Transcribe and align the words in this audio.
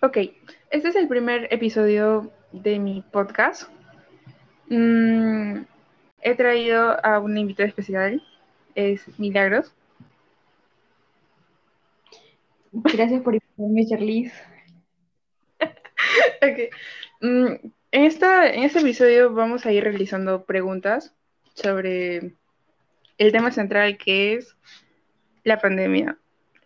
Ok, 0.00 0.16
este 0.70 0.88
es 0.88 0.94
el 0.94 1.08
primer 1.08 1.52
episodio 1.52 2.30
de 2.52 2.78
mi 2.78 3.02
podcast. 3.10 3.68
Mm, 4.68 5.62
he 6.22 6.34
traído 6.36 7.04
a 7.04 7.18
una 7.18 7.40
invitada 7.40 7.68
especial, 7.68 8.22
es 8.76 9.18
Milagros. 9.18 9.74
Gracias 12.70 13.22
por 13.22 13.34
invitarme, 13.34 13.86
Charlize. 13.86 14.34
Ok. 16.42 16.72
Mm, 17.20 17.46
en, 17.90 18.04
esta, 18.04 18.52
en 18.52 18.62
este 18.62 18.78
episodio 18.78 19.34
vamos 19.34 19.66
a 19.66 19.72
ir 19.72 19.82
realizando 19.82 20.44
preguntas 20.44 21.12
sobre 21.54 22.34
el 23.18 23.32
tema 23.32 23.50
central 23.50 23.98
que 23.98 24.34
es 24.34 24.56
la 25.42 25.58
pandemia. 25.60 26.16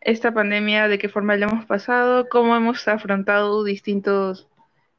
Esta 0.04 0.34
pandemia, 0.34 0.88
de 0.88 0.98
qué 0.98 1.08
forma 1.08 1.36
la 1.36 1.46
hemos 1.46 1.64
pasado, 1.64 2.28
cómo 2.28 2.56
hemos 2.56 2.88
afrontado 2.88 3.62
distintos, 3.62 4.48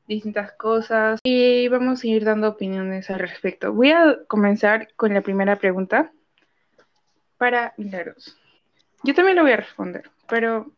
distintas 0.08 0.54
cosas 0.54 1.20
y 1.24 1.68
vamos 1.68 2.04
a 2.04 2.08
ir 2.08 2.24
dando 2.24 2.48
opiniones 2.48 3.10
al 3.10 3.20
respecto. 3.20 3.74
Voy 3.74 3.92
a 3.92 4.20
comenzar 4.28 4.94
con 4.96 5.14
la 5.14 5.22
primera 5.22 5.58
pregunta 5.58 6.12
para 7.38 7.74
Milagros. 7.76 8.38
Yo 9.04 9.14
también 9.14 9.36
lo 9.36 9.44
voy 9.44 9.52
a 9.52 9.58
responder, 9.58 10.10
pero 10.30 10.72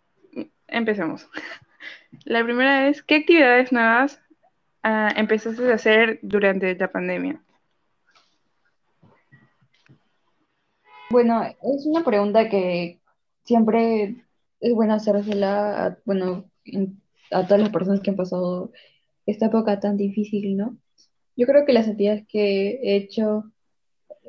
empecemos. 0.68 1.28
La 2.24 2.44
primera 2.44 2.88
es, 2.88 3.04
¿qué 3.04 3.18
actividades 3.18 3.72
nuevas 3.72 4.20
ah, 4.82 5.12
empezaste 5.16 5.72
a 5.72 5.76
hacer 5.76 6.18
durante 6.24 6.74
la 6.76 6.92
pandemia? 6.92 7.40
Bueno, 11.12 11.44
es 11.44 11.86
una 11.86 12.04
pregunta 12.04 12.50
que 12.50 13.00
siempre 13.46 14.26
es 14.60 14.74
bueno 14.74 14.96
hacérsela 14.96 15.86
a, 15.88 15.98
bueno, 16.06 16.46
en- 16.66 17.02
a 17.32 17.46
todas 17.46 17.62
las 17.62 17.72
personas 17.72 18.02
que 18.02 18.12
han 18.12 18.16
pasado 18.18 18.72
esta 19.26 19.48
época 19.48 19.80
tan 19.80 19.98
difícil, 19.98 20.58
¿no? 20.58 20.78
Yo 21.38 21.48
creo 21.48 21.66
que 21.66 21.74
las 21.74 21.88
actividades 21.88 22.26
que 22.28 22.80
he 22.84 22.98
hecho 22.98 23.46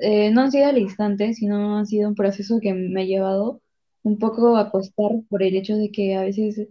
eh, 0.00 0.30
no 0.30 0.42
han 0.42 0.52
sido 0.52 0.66
al 0.68 0.78
instante, 0.78 1.34
sino 1.34 1.78
han 1.78 1.86
sido 1.86 2.08
un 2.08 2.14
proceso 2.14 2.60
que 2.60 2.74
me 2.74 3.02
ha 3.02 3.04
llevado 3.04 3.60
un 4.02 4.18
poco 4.18 4.56
a 4.56 4.70
costar 4.70 5.10
por 5.28 5.42
el 5.42 5.56
hecho 5.56 5.76
de 5.76 5.90
que 5.90 6.16
a 6.16 6.22
veces 6.22 6.68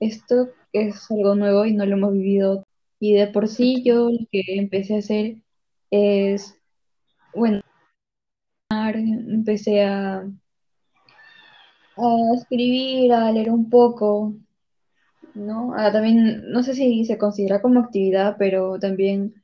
esto 0.00 0.50
es 0.72 1.10
algo 1.10 1.34
nuevo 1.34 1.64
y 1.66 1.74
no 1.74 1.86
lo 1.86 1.96
hemos 1.96 2.12
vivido. 2.12 2.64
Y 3.00 3.14
de 3.14 3.28
por 3.28 3.48
sí 3.48 3.82
yo 3.84 4.10
lo 4.10 4.18
que 4.30 4.42
empecé 4.48 4.96
a 4.96 4.98
hacer 4.98 5.36
es, 5.90 6.54
bueno, 7.34 7.62
empecé 8.70 9.82
a, 9.84 10.28
a 11.96 12.34
escribir, 12.36 13.12
a 13.12 13.30
leer 13.32 13.50
un 13.50 13.70
poco, 13.70 14.34
¿no? 15.34 15.74
Ah, 15.76 15.92
también, 15.92 16.50
no 16.50 16.62
sé 16.62 16.74
si 16.74 17.04
se 17.04 17.18
considera 17.18 17.60
como 17.62 17.80
actividad, 17.80 18.36
pero 18.38 18.78
también, 18.78 19.34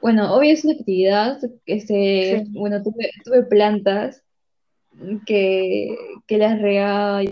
bueno, 0.00 0.34
obvio 0.34 0.52
es 0.52 0.64
una 0.64 0.74
actividad, 0.74 1.38
este, 1.66 2.44
Sí. 2.44 2.50
bueno, 2.52 2.82
tuve, 2.82 3.10
tuve 3.24 3.42
plantas 3.44 4.22
que, 5.26 5.96
que 6.26 6.38
las 6.38 6.60
regaba 6.60 7.22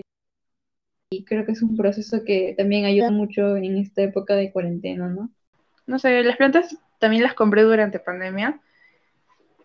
y 1.09 1.23
creo 1.23 1.45
que 1.45 1.53
es 1.53 1.61
un 1.61 1.77
proceso 1.77 2.23
que 2.25 2.53
también 2.57 2.85
ayuda 2.85 3.11
mucho 3.11 3.55
en 3.55 3.77
esta 3.77 4.03
época 4.03 4.35
de 4.35 4.51
cuarentena, 4.51 5.07
¿no? 5.07 5.29
No 5.85 5.99
sé, 5.99 6.21
las 6.23 6.37
plantas 6.37 6.77
también 6.99 7.23
las 7.23 7.33
compré 7.33 7.61
durante 7.61 7.99
pandemia 7.99 8.59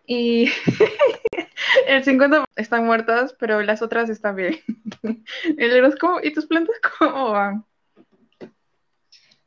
y 0.07 0.45
el 1.87 2.03
50 2.03 2.45
están 2.55 2.85
muertas, 2.85 3.35
pero 3.39 3.61
las 3.61 3.81
otras 3.81 4.09
están 4.09 4.35
bien. 4.35 4.55
El 5.57 5.97
como, 5.99 6.19
¿y 6.21 6.33
tus 6.33 6.45
plantas 6.45 6.75
cómo 6.99 7.31
van? 7.31 7.65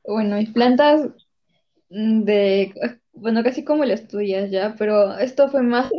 Bueno, 0.04 0.36
mis 0.36 0.50
plantas 0.50 1.08
mm, 1.90 2.22
de, 2.22 2.74
bueno, 3.12 3.42
casi 3.42 3.64
como 3.64 3.84
las 3.84 4.06
tuyas 4.08 4.50
ya, 4.50 4.74
pero 4.78 5.18
esto 5.18 5.48
fue 5.48 5.62
más, 5.62 5.90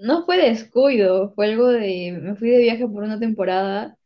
no 0.00 0.24
fue 0.24 0.36
descuido, 0.38 1.32
fue 1.34 1.46
algo 1.46 1.68
de, 1.68 2.18
me 2.20 2.34
fui 2.36 2.50
de 2.50 2.58
viaje 2.58 2.86
por 2.86 3.02
una 3.02 3.18
temporada 3.18 3.96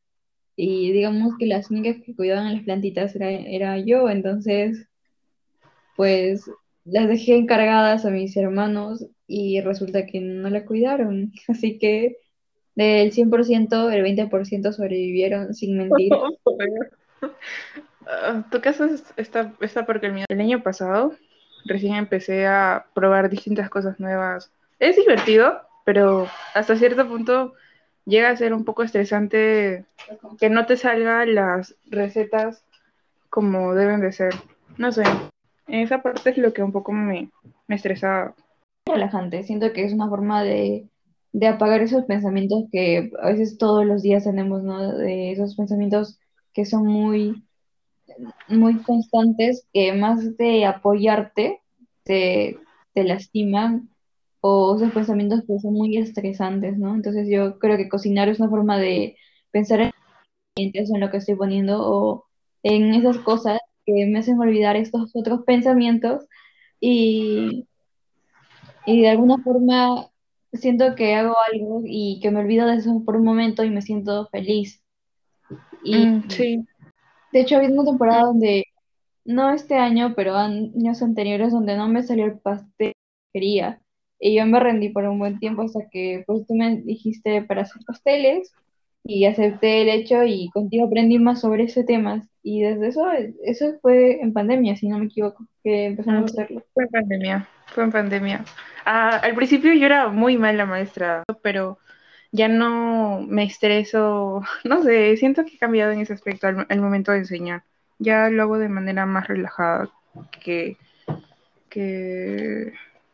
y 0.56 0.92
digamos 0.92 1.34
que 1.38 1.46
las 1.46 1.70
únicas 1.70 2.02
que 2.04 2.14
cuidaban 2.14 2.54
las 2.54 2.64
plantitas 2.64 3.16
era, 3.16 3.30
era 3.30 3.78
yo, 3.78 4.08
entonces 4.08 4.88
pues 5.96 6.50
las 6.84 7.08
dejé 7.08 7.36
encargadas 7.36 8.04
a 8.04 8.10
mis 8.10 8.36
hermanos 8.36 9.06
y 9.26 9.60
resulta 9.60 10.06
que 10.06 10.20
no 10.20 10.50
la 10.50 10.64
cuidaron, 10.64 11.32
así 11.48 11.78
que 11.78 12.18
del 12.74 13.12
100% 13.12 13.90
el 13.90 14.02
20% 14.02 14.72
sobrevivieron 14.72 15.54
sin 15.54 15.76
mentir. 15.78 16.12
Ah, 18.06 18.44
tu 18.50 18.60
caso 18.60 18.84
es- 18.84 19.14
está, 19.16 19.54
está 19.60 19.86
porque 19.86 20.06
el. 20.08 20.24
El 20.28 20.40
año 20.40 20.62
pasado 20.62 21.14
recién 21.64 21.94
empecé 21.94 22.46
a 22.46 22.84
probar 22.94 23.30
distintas 23.30 23.70
cosas 23.70 23.98
nuevas. 23.98 24.52
Es 24.78 24.96
divertido, 24.96 25.62
pero 25.86 26.28
hasta 26.52 26.76
cierto 26.76 27.08
punto 27.08 27.54
llega 28.04 28.28
a 28.28 28.36
ser 28.36 28.52
un 28.52 28.64
poco 28.66 28.82
estresante 28.82 29.86
que 30.38 30.50
no 30.50 30.66
te 30.66 30.76
salgan 30.76 31.34
las 31.34 31.74
recetas 31.86 32.62
como 33.30 33.74
deben 33.74 34.00
de 34.02 34.12
ser. 34.12 34.34
No 34.76 34.92
sé, 34.92 35.04
esa 35.66 36.02
parte 36.02 36.30
es 36.30 36.38
lo 36.38 36.52
que 36.52 36.62
un 36.62 36.72
poco 36.72 36.92
me, 36.92 37.30
me 37.66 37.76
estresaba. 37.76 38.34
relajante. 38.86 39.42
Siento 39.44 39.72
que 39.72 39.84
es 39.84 39.92
una 39.92 40.08
forma 40.08 40.42
de, 40.42 40.88
de 41.32 41.46
apagar 41.48 41.80
esos 41.82 42.04
pensamientos 42.04 42.64
que 42.70 43.10
a 43.20 43.30
veces 43.30 43.58
todos 43.58 43.84
los 43.84 44.02
días 44.02 44.24
tenemos, 44.24 44.62
¿no? 44.62 44.96
De 44.96 45.32
esos 45.32 45.56
pensamientos 45.56 46.18
que 46.52 46.64
son 46.64 46.86
muy, 46.86 47.44
muy 48.48 48.78
constantes, 48.82 49.66
que 49.72 49.92
más 49.92 50.36
de 50.36 50.64
apoyarte, 50.64 51.60
te, 52.04 52.58
te 52.92 53.04
lastiman, 53.04 53.88
o 54.40 54.76
esos 54.76 54.92
pensamientos 54.92 55.42
que 55.46 55.58
son 55.58 55.72
muy 55.72 55.96
estresantes, 55.96 56.78
¿no? 56.78 56.94
Entonces 56.94 57.26
yo 57.28 57.58
creo 57.58 57.76
que 57.76 57.88
cocinar 57.88 58.28
es 58.28 58.38
una 58.38 58.50
forma 58.50 58.78
de 58.78 59.16
pensar 59.50 59.80
en, 59.80 59.92
en 60.56 61.00
lo 61.00 61.10
que 61.10 61.16
estoy 61.16 61.34
poniendo, 61.34 61.80
o 61.82 62.26
en 62.62 62.94
esas 62.94 63.18
cosas 63.18 63.58
que 63.86 64.06
me 64.06 64.18
hacen 64.18 64.38
olvidar 64.38 64.76
estos 64.76 65.10
otros 65.14 65.42
pensamientos. 65.44 66.26
Y 66.80 67.66
y 68.86 69.00
de 69.00 69.08
alguna 69.08 69.38
forma 69.38 70.10
siento 70.52 70.94
que 70.94 71.14
hago 71.14 71.34
algo 71.52 71.82
y 71.84 72.20
que 72.20 72.30
me 72.30 72.40
olvido 72.40 72.66
de 72.66 72.76
eso 72.76 73.02
por 73.04 73.16
un 73.16 73.24
momento 73.24 73.64
y 73.64 73.70
me 73.70 73.82
siento 73.82 74.28
feliz. 74.28 74.82
Y 75.82 75.94
Mm, 75.96 76.28
sí, 76.28 76.66
de 77.32 77.40
hecho, 77.40 77.56
había 77.56 77.70
una 77.70 77.84
temporada 77.84 78.22
donde, 78.22 78.64
no 79.24 79.50
este 79.50 79.74
año, 79.74 80.14
pero 80.14 80.36
años 80.36 81.02
anteriores, 81.02 81.52
donde 81.52 81.76
no 81.76 81.88
me 81.88 82.02
salió 82.02 82.26
el 82.26 82.38
pastel 82.38 82.92
que 82.92 82.94
quería. 83.32 83.80
Y 84.20 84.36
yo 84.36 84.46
me 84.46 84.60
rendí 84.60 84.90
por 84.90 85.04
un 85.04 85.18
buen 85.18 85.40
tiempo 85.40 85.62
hasta 85.62 85.88
que 85.90 86.22
pues 86.26 86.46
tú 86.46 86.54
me 86.54 86.76
dijiste 86.82 87.42
para 87.42 87.62
hacer 87.62 87.82
pasteles 87.86 88.52
y 89.04 89.26
acepté 89.26 89.82
el 89.82 89.88
hecho 89.90 90.24
y 90.24 90.50
contigo 90.50 90.86
aprendí 90.86 91.18
más 91.18 91.40
sobre 91.40 91.64
ese 91.64 91.84
tema. 91.84 92.26
Y 92.42 92.62
desde 92.62 92.88
eso, 92.88 93.06
eso 93.44 93.78
fue 93.82 94.20
en 94.22 94.32
pandemia, 94.32 94.76
si 94.76 94.88
no 94.88 94.98
me 94.98 95.06
equivoco, 95.06 95.46
que 95.62 95.86
empezamos 95.86 96.24
a 96.24 96.28
sí, 96.28 96.38
hacerlo. 96.42 96.64
fue 96.74 96.84
en 96.84 96.90
pandemia, 96.90 97.48
fue 97.66 97.84
en 97.84 97.92
pandemia. 97.92 98.44
Ah, 98.84 99.16
al 99.22 99.34
principio 99.34 99.72
yo 99.74 99.86
era 99.86 100.08
muy 100.08 100.36
mala 100.38 100.66
maestra, 100.66 101.22
pero 101.42 101.78
ya 102.32 102.48
no 102.48 103.22
me 103.22 103.44
estreso, 103.44 104.42
no 104.64 104.82
sé, 104.82 105.16
siento 105.16 105.44
que 105.44 105.56
he 105.56 105.58
cambiado 105.58 105.92
en 105.92 106.00
ese 106.00 106.12
aspecto 106.14 106.46
al, 106.48 106.66
al 106.68 106.80
momento 106.80 107.12
de 107.12 107.18
enseñar. 107.18 107.64
Ya 107.98 108.28
lo 108.30 108.42
hago 108.42 108.58
de 108.58 108.68
manera 108.68 109.06
más 109.06 109.28
relajada 109.28 109.90
que, 110.42 110.76
que 111.70 112.72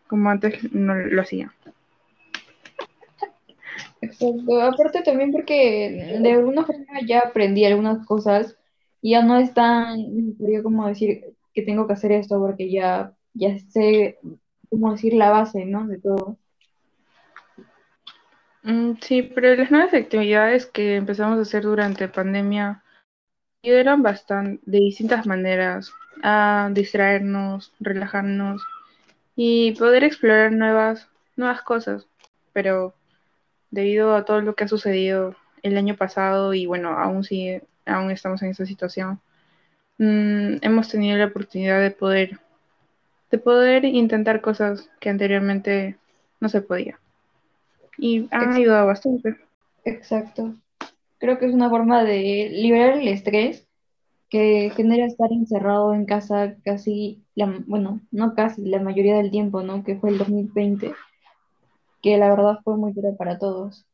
como 0.09 0.31
antes 0.31 0.73
no 0.73 0.95
lo 0.95 1.23
hacía. 1.23 1.53
Exacto. 4.01 4.61
Aparte 4.63 5.03
también 5.03 5.33
porque 5.33 6.19
de 6.21 6.33
alguna 6.33 6.65
forma 6.65 7.01
ya 7.07 7.21
aprendí 7.21 7.65
algunas 7.65 8.05
cosas 8.07 8.57
y 9.03 9.13
ya 9.13 9.23
no 9.23 9.37
es 9.37 9.53
tan 9.55 9.99
necesario 10.15 10.63
como 10.63 10.87
decir 10.87 11.25
que 11.55 11.63
tengo 11.63 11.87
que 11.87 11.95
hacer 11.95 12.13
esto 12.13 12.39
porque 12.39 12.71
ya, 12.71 13.13
ya 13.35 13.59
sé 13.59 14.19
cómo 14.69 14.93
decir 14.93 15.15
la 15.15 15.31
base, 15.31 15.65
¿no? 15.65 15.87
De 15.87 15.99
todo. 15.99 16.37
Mm, 18.63 18.93
sí, 19.01 19.23
pero 19.23 19.55
las 19.57 19.71
nuevas 19.71 19.95
actividades 19.95 20.67
que 20.67 20.97
empezamos 20.97 21.39
a 21.39 21.43
hacer 21.43 21.63
durante 21.63 22.09
pandemia 22.09 22.83
ayudaron 23.63 24.03
bastante 24.03 24.61
de 24.67 24.79
distintas 24.79 25.27
maneras 25.27 25.93
a 26.23 26.71
distraernos, 26.73 27.73
relajarnos 27.81 28.63
y 29.37 29.73
poder 29.73 30.05
explorar 30.05 30.53
nuevas, 30.53 31.09
nuevas 31.37 31.63
cosas. 31.63 32.07
Pero 32.53 32.95
debido 33.71 34.15
a 34.15 34.25
todo 34.25 34.41
lo 34.41 34.55
que 34.55 34.65
ha 34.65 34.69
sucedido 34.69 35.37
el 35.63 35.77
año 35.77 35.97
pasado 35.97 36.55
y 36.55 36.67
bueno, 36.67 36.91
aún 36.91 37.25
sigue, 37.25 37.63
aún 37.87 38.11
estamos 38.11 38.43
en 38.43 38.51
esta 38.51 38.67
situación, 38.67 39.21
mmm, 39.99 40.57
hemos 40.63 40.89
tenido 40.89 41.19
la 41.19 41.27
oportunidad 41.27 41.81
de 41.81 41.91
poder, 41.91 42.41
de 43.31 43.39
poder 43.39 43.85
intentar 43.85 44.41
cosas 44.41 44.91
que 45.01 45.11
anteriormente 45.11 45.97
no 46.41 46.49
se 46.49 46.63
podía. 46.63 46.99
Y 47.99 48.29
han 48.31 48.55
ayudado 48.55 48.87
bastante. 48.87 49.37
Exacto. 49.85 50.55
Creo 51.19 51.39
que 51.39 51.47
es 51.47 51.53
una 51.53 51.69
forma 51.69 52.03
de 52.03 52.49
liberar 52.51 52.99
el 52.99 53.09
estrés 53.09 53.67
que 54.31 54.73
genera 54.75 55.07
estar 55.07 55.31
encerrado 55.33 55.93
en 55.93 56.07
casa 56.07 56.55
casi, 56.65 57.21
la, 57.35 57.53
bueno, 57.67 58.01
no 58.11 58.35
casi, 58.35 58.65
la 58.65 58.81
mayoría 58.81 59.17
del 59.17 59.31
tiempo, 59.31 59.63
¿no? 59.63 59.85
Que 59.85 59.97
fue 59.97 60.11
el 60.11 60.19
2020, 60.19 60.93
que 62.03 62.17
la 62.19 62.31
verdad 62.31 62.59
fue 62.65 62.77
muy 62.77 62.93
duro 62.93 63.17
para 63.17 63.39
todos. 63.39 63.87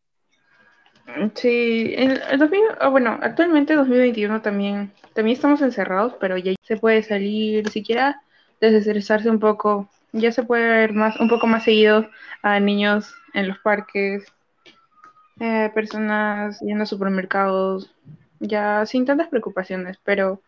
Sí, 1.34 1.94
el, 1.96 2.20
el 2.30 2.38
2000, 2.38 2.62
ah, 2.80 2.88
bueno, 2.88 3.18
actualmente 3.22 3.74
2021 3.74 4.42
también, 4.42 4.92
también 5.14 5.36
estamos 5.36 5.62
encerrados, 5.62 6.14
pero 6.20 6.36
ya 6.36 6.52
se 6.62 6.76
puede 6.76 7.02
salir, 7.02 7.68
siquiera 7.70 8.20
desestresarse 8.60 9.30
un 9.30 9.38
poco. 9.38 9.88
Ya 10.12 10.32
se 10.32 10.42
puede 10.42 10.68
ver 10.68 10.92
más, 10.94 11.18
un 11.20 11.28
poco 11.28 11.46
más 11.46 11.64
seguido 11.64 12.08
a 12.42 12.58
niños 12.58 13.14
en 13.34 13.48
los 13.48 13.58
parques, 13.58 14.24
eh, 15.38 15.70
personas 15.74 16.60
yendo 16.60 16.84
a 16.84 16.86
supermercados, 16.86 17.94
ya 18.40 18.84
sin 18.86 19.04
tantas 19.04 19.28
preocupaciones, 19.28 19.98
pero, 20.04 20.40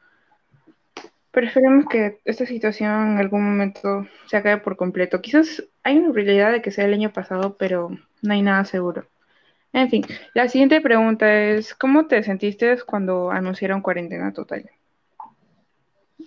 pero 1.31 1.47
esperemos 1.47 1.87
que 1.87 2.21
esta 2.25 2.47
situación 2.47 3.13
en 3.13 3.19
algún 3.19 3.45
momento 3.45 4.07
se 4.27 4.37
acabe 4.37 4.59
por 4.59 4.77
completo. 4.77 5.21
Quizás 5.21 5.63
hay 5.89 5.97
una 5.97 6.13
probabilidad 6.13 6.53
de 6.53 6.61
que 6.61 6.71
sea 6.71 6.85
el 6.85 6.93
año 6.93 7.15
pasado, 7.15 7.57
pero 7.57 7.89
no 8.21 8.33
hay 8.35 8.43
nada 8.43 8.67
seguro. 8.67 9.07
En 9.73 9.89
fin, 9.89 10.05
la 10.35 10.47
siguiente 10.49 10.83
pregunta 10.83 11.33
es, 11.35 11.75
¿cómo 11.75 12.07
te 12.07 12.23
sentiste 12.23 12.77
cuando 12.85 13.31
anunciaron 13.31 13.81
cuarentena 13.81 14.35
total? 14.35 14.71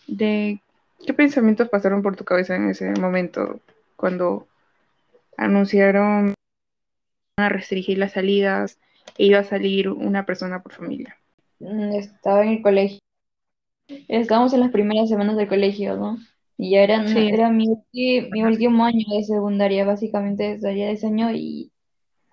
¿De 0.08 0.60
qué 1.06 1.14
pensamientos 1.14 1.70
pasaron 1.70 2.02
por 2.02 2.16
tu 2.16 2.24
cabeza 2.24 2.56
en 2.56 2.70
ese 2.70 2.92
momento 3.00 3.60
cuando 3.96 4.48
anunciaron 5.38 6.34
a 7.38 7.50
restringir 7.50 8.00
las 8.00 8.14
salidas 8.14 8.80
e 9.16 9.26
iba 9.26 9.40
a 9.40 9.44
salir 9.44 9.90
una 9.90 10.26
persona 10.26 10.64
por 10.64 10.74
familia? 10.74 11.18
Mm, 11.60 11.94
Estaba 11.94 12.44
en 12.44 12.50
el 12.50 12.62
colegio, 12.64 13.00
estábamos 14.08 14.54
en 14.54 14.62
las 14.62 14.72
primeras 14.72 15.08
semanas 15.08 15.38
del 15.38 15.48
colegio, 15.48 15.98
¿no? 15.98 16.18
Y 16.58 16.72
ya 16.72 16.84
era, 16.84 17.08
Sí, 17.08 17.28
era 17.30 17.50
mi, 17.50 17.68
mi 17.94 18.44
último 18.44 18.86
año 18.86 19.06
de 19.10 19.24
secundaria, 19.24 19.84
básicamente 19.86 20.60
salía 20.60 20.88
de 20.88 20.94
ese 20.94 21.08
año 21.08 21.32
y 21.32 21.72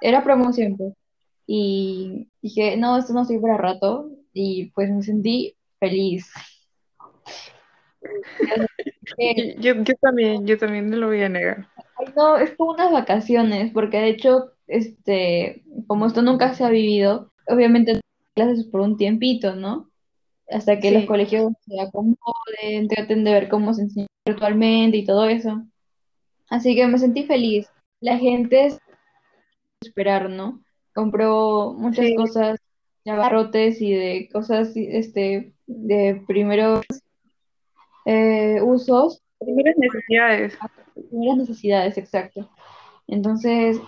era 0.00 0.22
promoción, 0.22 0.76
pues. 0.76 0.94
Y 1.46 2.28
dije, 2.42 2.76
no, 2.76 2.98
esto 2.98 3.14
no 3.14 3.22
estoy 3.22 3.38
para 3.38 3.56
rato. 3.56 4.10
Y 4.34 4.70
pues 4.72 4.90
me 4.90 5.02
sentí 5.02 5.56
feliz. 5.80 6.30
Yo, 9.58 9.74
yo 9.82 9.94
también, 10.00 10.46
yo 10.46 10.58
también 10.58 10.90
no 10.90 10.96
lo 10.96 11.08
voy 11.08 11.22
a 11.22 11.28
negar. 11.28 11.66
"Ay, 11.76 12.06
no, 12.16 12.36
es 12.36 12.52
como 12.56 12.72
unas 12.72 12.92
vacaciones, 12.92 13.72
porque 13.72 13.98
de 13.98 14.10
hecho, 14.10 14.52
este, 14.66 15.64
como 15.86 16.06
esto 16.06 16.22
nunca 16.22 16.54
se 16.54 16.64
ha 16.64 16.68
vivido, 16.68 17.32
obviamente 17.48 18.00
clases 18.34 18.64
por 18.66 18.82
un 18.82 18.96
tiempito, 18.96 19.56
¿no? 19.56 19.87
Hasta 20.50 20.80
que 20.80 20.90
los 20.90 21.04
colegios 21.04 21.52
se 21.66 21.80
acomoden, 21.80 22.88
traten 22.88 23.24
de 23.24 23.32
ver 23.32 23.48
cómo 23.48 23.74
se 23.74 23.82
enseña 23.82 24.06
virtualmente 24.26 24.96
y 24.96 25.04
todo 25.04 25.26
eso. 25.26 25.62
Así 26.48 26.74
que 26.74 26.86
me 26.86 26.98
sentí 26.98 27.24
feliz. 27.24 27.70
La 28.00 28.16
gente 28.16 28.78
esperar, 29.80 30.30
¿no? 30.30 30.62
Compró 30.94 31.74
muchas 31.76 32.06
sí, 32.06 32.14
cosas 32.14 32.58
de 33.04 33.10
abarrotes 33.10 33.80
y 33.80 33.92
de 33.92 34.28
cosas 34.32 34.72
este, 34.74 35.52
de 35.66 36.22
primeros 36.26 36.84
eh, 38.06 38.60
usos, 38.62 39.22
primeras 39.38 39.76
necesidades. 39.76 40.58
primeras 41.10 41.36
necesidades, 41.36 41.98
exacto. 41.98 42.48
Entonces, 43.06 43.78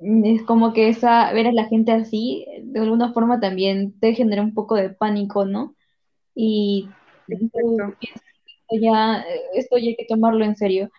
es 0.00 0.42
como 0.42 0.72
que 0.72 0.88
esa, 0.88 1.32
ver 1.32 1.46
a 1.46 1.52
la 1.52 1.66
gente 1.66 1.92
así, 1.92 2.46
de 2.74 2.80
alguna 2.80 3.12
forma 3.12 3.38
también 3.40 3.98
te 4.00 4.14
genera 4.14 4.42
un 4.42 4.52
poco 4.52 4.74
de 4.74 4.90
pánico, 4.90 5.44
¿no? 5.46 5.76
Y 6.34 6.90
tú 7.28 7.48
piensas, 8.00 8.22
esto 8.46 8.76
ya, 8.82 9.24
esto 9.54 9.78
ya 9.78 9.88
hay 9.88 9.96
que 9.96 10.06
tomarlo 10.08 10.44
en 10.44 10.56
serio. 10.56 10.90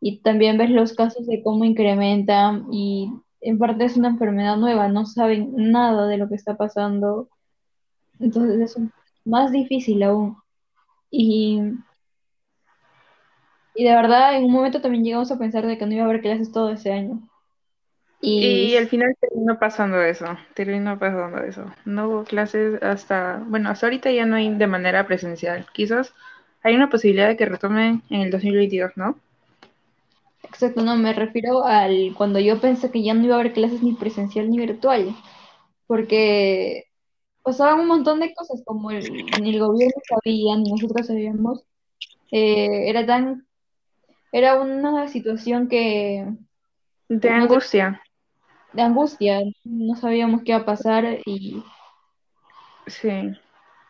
Y 0.00 0.20
también 0.22 0.58
ves 0.58 0.70
los 0.70 0.94
casos 0.94 1.26
de 1.26 1.42
cómo 1.42 1.64
incrementan 1.66 2.66
y 2.72 3.10
en 3.42 3.58
parte 3.58 3.84
es 3.84 3.96
una 3.98 4.08
enfermedad 4.08 4.56
nueva, 4.56 4.88
no 4.88 5.04
saben 5.06 5.52
nada 5.56 6.06
de 6.08 6.16
lo 6.18 6.28
que 6.28 6.36
está 6.36 6.56
pasando, 6.56 7.28
entonces 8.20 8.76
es 8.76 8.82
más 9.26 9.52
difícil 9.52 10.02
aún. 10.04 10.38
Y, 11.10 11.60
y 13.74 13.84
de 13.84 13.94
verdad, 13.94 14.36
en 14.36 14.44
un 14.44 14.52
momento 14.52 14.80
también 14.80 15.04
llegamos 15.04 15.30
a 15.30 15.38
pensar 15.38 15.66
de 15.66 15.78
que 15.78 15.86
no 15.86 15.92
iba 15.94 16.04
a 16.04 16.06
haber 16.08 16.22
clases 16.22 16.52
todo 16.52 16.70
ese 16.70 16.92
año. 16.92 17.27
Y 18.20 18.70
Y 18.70 18.76
al 18.76 18.88
final 18.88 19.14
terminó 19.20 19.58
pasando 19.58 20.00
eso, 20.02 20.26
terminó 20.54 20.98
pasando 20.98 21.38
eso. 21.42 21.74
No 21.84 22.08
hubo 22.08 22.24
clases 22.24 22.82
hasta, 22.82 23.42
bueno, 23.46 23.70
hasta 23.70 23.86
ahorita 23.86 24.10
ya 24.12 24.26
no 24.26 24.36
hay 24.36 24.54
de 24.54 24.66
manera 24.66 25.06
presencial. 25.06 25.66
Quizás 25.72 26.14
hay 26.62 26.74
una 26.76 26.88
posibilidad 26.90 27.28
de 27.28 27.36
que 27.36 27.46
retomen 27.46 28.02
en 28.10 28.20
el 28.22 28.30
2022, 28.30 28.92
¿no? 28.96 29.18
exacto, 30.42 30.82
no, 30.82 30.96
me 30.96 31.12
refiero 31.12 31.64
al 31.64 32.14
cuando 32.16 32.38
yo 32.40 32.60
pensé 32.60 32.90
que 32.90 33.02
ya 33.02 33.14
no 33.14 33.24
iba 33.24 33.36
a 33.36 33.40
haber 33.40 33.52
clases 33.52 33.82
ni 33.82 33.94
presencial 33.94 34.50
ni 34.50 34.58
virtual, 34.58 35.14
porque 35.86 36.84
pasaban 37.42 37.80
un 37.80 37.88
montón 37.88 38.20
de 38.20 38.34
cosas 38.34 38.62
como 38.66 38.92
el- 38.92 39.36
ni 39.36 39.50
el 39.50 39.60
gobierno 39.60 40.02
sabía, 40.08 40.56
ni 40.58 40.70
nosotros 40.70 41.06
sabíamos. 41.08 41.64
Eh, 42.32 42.90
era 42.90 43.06
tan, 43.06 43.46
era 44.32 44.60
una 44.60 45.08
situación 45.08 45.68
que 45.68 46.26
De 47.22 47.28
angustia, 47.28 48.00
de 48.72 48.82
angustia, 48.82 49.40
no 49.64 49.96
sabíamos 49.96 50.42
qué 50.42 50.52
iba 50.52 50.60
a 50.60 50.64
pasar 50.66 51.18
y 51.26 51.62
sí. 52.86 53.32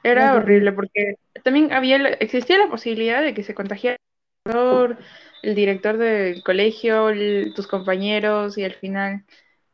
era 0.03 0.35
horrible 0.35 0.73
porque 0.73 1.17
también 1.45 1.73
había, 1.73 1.97
existía 2.09 2.59
la 2.59 2.69
posibilidad 2.71 3.23
de 3.23 3.35
que 3.35 3.43
se 3.43 3.55
contagiara 3.55 3.97
el 5.43 5.55
director 5.55 5.99
del 5.99 6.43
colegio, 6.43 7.11
el- 7.11 7.53
tus 7.55 7.67
compañeros 7.67 8.59
y 8.59 8.65
al 8.65 8.75
final 8.75 9.25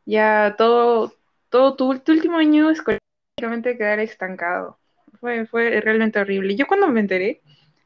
ya 0.06 0.54
todo, 0.58 1.12
todo 1.50 1.76
tu, 1.76 1.98
tu 2.00 2.12
último 2.12 2.38
año 2.38 2.70
escolar 2.70 2.98
quedar 3.62 4.00
estancado. 4.00 4.78
Fue, 5.20 5.46
fue 5.46 5.80
realmente 5.80 6.18
horrible. 6.18 6.56
Yo 6.56 6.66
cuando 6.66 6.88
me 6.88 7.00
enteré, 7.00 7.40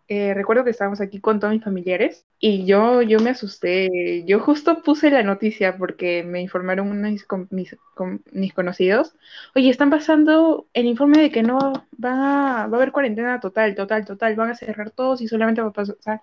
eh, 0.09 0.35
recuerdo 0.35 0.65
que 0.65 0.71
estábamos 0.71 1.01
aquí 1.01 1.21
con 1.21 1.39
todos 1.41 1.53
mis 1.55 1.63
familiares 1.65 2.27
y 2.39 2.65
yo, 2.67 3.03
yo 3.03 3.21
me 3.21 3.31
asusté. 3.31 4.25
Yo 4.27 4.41
justo 4.41 4.83
puse 4.83 5.11
la 5.11 5.23
noticia 5.23 5.77
porque 5.79 6.23
me 6.25 6.41
informaron 6.41 6.91
unos 6.91 7.25
con- 7.25 7.49
mis, 7.51 7.77
con- 7.95 8.23
mis 8.33 8.55
conocidos. 8.55 9.15
Oye, 9.55 9.69
están 9.71 9.91
pasando 9.91 10.69
el 10.73 10.87
informe 10.87 11.21
de 11.21 11.31
que 11.31 11.43
no 11.43 11.59
va 12.03 12.63
a 12.63 12.65
haber 12.65 12.93
cuarentena 12.93 13.41
total, 13.41 13.75
total, 13.75 14.05
total. 14.07 14.35
Van 14.37 14.51
a 14.51 14.55
cerrar 14.55 14.91
todos 14.91 15.21
y 15.21 15.29
solamente 15.29 15.61
va 15.63 15.69
a 15.69 15.73
pasar, 15.73 16.21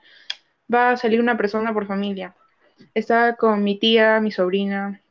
va 0.74 0.91
a 0.91 0.98
salir 0.98 1.19
una 1.21 1.38
persona 1.38 1.74
por 1.74 1.88
familia. 1.88 2.36
Estaba 2.93 3.36
con 3.36 3.63
mi 3.63 3.79
tía, 3.79 4.19
mi 4.21 4.31
sobrina, 4.31 5.01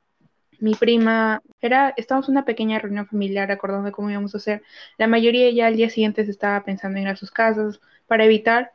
mi 0.60 0.75
prima, 0.75 1.42
era, 1.60 1.94
estábamos 1.96 2.28
en 2.28 2.34
una 2.34 2.44
pequeña 2.44 2.78
reunión 2.78 3.06
familiar 3.06 3.50
acordando 3.52 3.92
cómo 3.92 4.10
íbamos 4.10 4.34
a 4.34 4.38
hacer. 4.38 4.62
La 4.98 5.06
mayoría 5.08 5.50
ya 5.52 5.66
al 5.68 5.76
día 5.76 5.90
siguiente 5.90 6.25
se 6.25 6.30
estaba 6.32 6.64
pensando 6.64 6.98
en 6.98 7.04
ir 7.04 7.08
a 7.10 7.16
sus 7.16 7.30
casas 7.30 7.80
para 8.06 8.25
evitar 8.25 8.73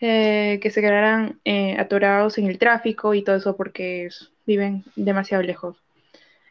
eh, 0.00 0.58
que 0.62 0.70
se 0.70 0.80
quedaran 0.80 1.40
eh, 1.44 1.76
atorados 1.78 2.38
en 2.38 2.46
el 2.46 2.58
tráfico 2.58 3.14
y 3.14 3.22
todo 3.22 3.36
eso 3.36 3.56
porque 3.56 4.08
viven 4.46 4.84
demasiado 4.96 5.42
lejos. 5.42 5.76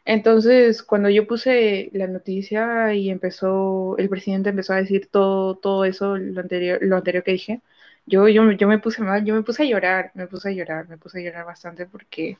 Entonces, 0.04 0.82
cuando 0.82 1.08
yo 1.08 1.26
puse 1.26 1.90
la 1.92 2.06
noticia 2.06 2.94
y 2.94 3.10
empezó, 3.10 3.96
el 3.98 4.08
presidente 4.08 4.50
empezó 4.50 4.74
a 4.74 4.76
decir 4.76 5.08
todo, 5.10 5.56
todo 5.56 5.84
eso, 5.84 6.16
lo 6.16 6.40
anterior, 6.40 6.78
lo 6.82 6.96
anterior 6.96 7.24
que 7.24 7.32
dije, 7.32 7.62
yo, 8.06 8.28
yo, 8.28 8.50
yo 8.52 8.68
me 8.68 8.78
puse 8.78 9.02
mal, 9.02 9.24
yo 9.24 9.34
me 9.34 9.42
puse 9.42 9.62
a 9.62 9.66
llorar, 9.66 10.12
me 10.14 10.26
puse 10.26 10.50
a 10.50 10.52
llorar, 10.52 10.88
me 10.88 10.98
puse 10.98 11.20
a 11.20 11.22
llorar 11.22 11.46
bastante 11.46 11.86
porque 11.86 12.38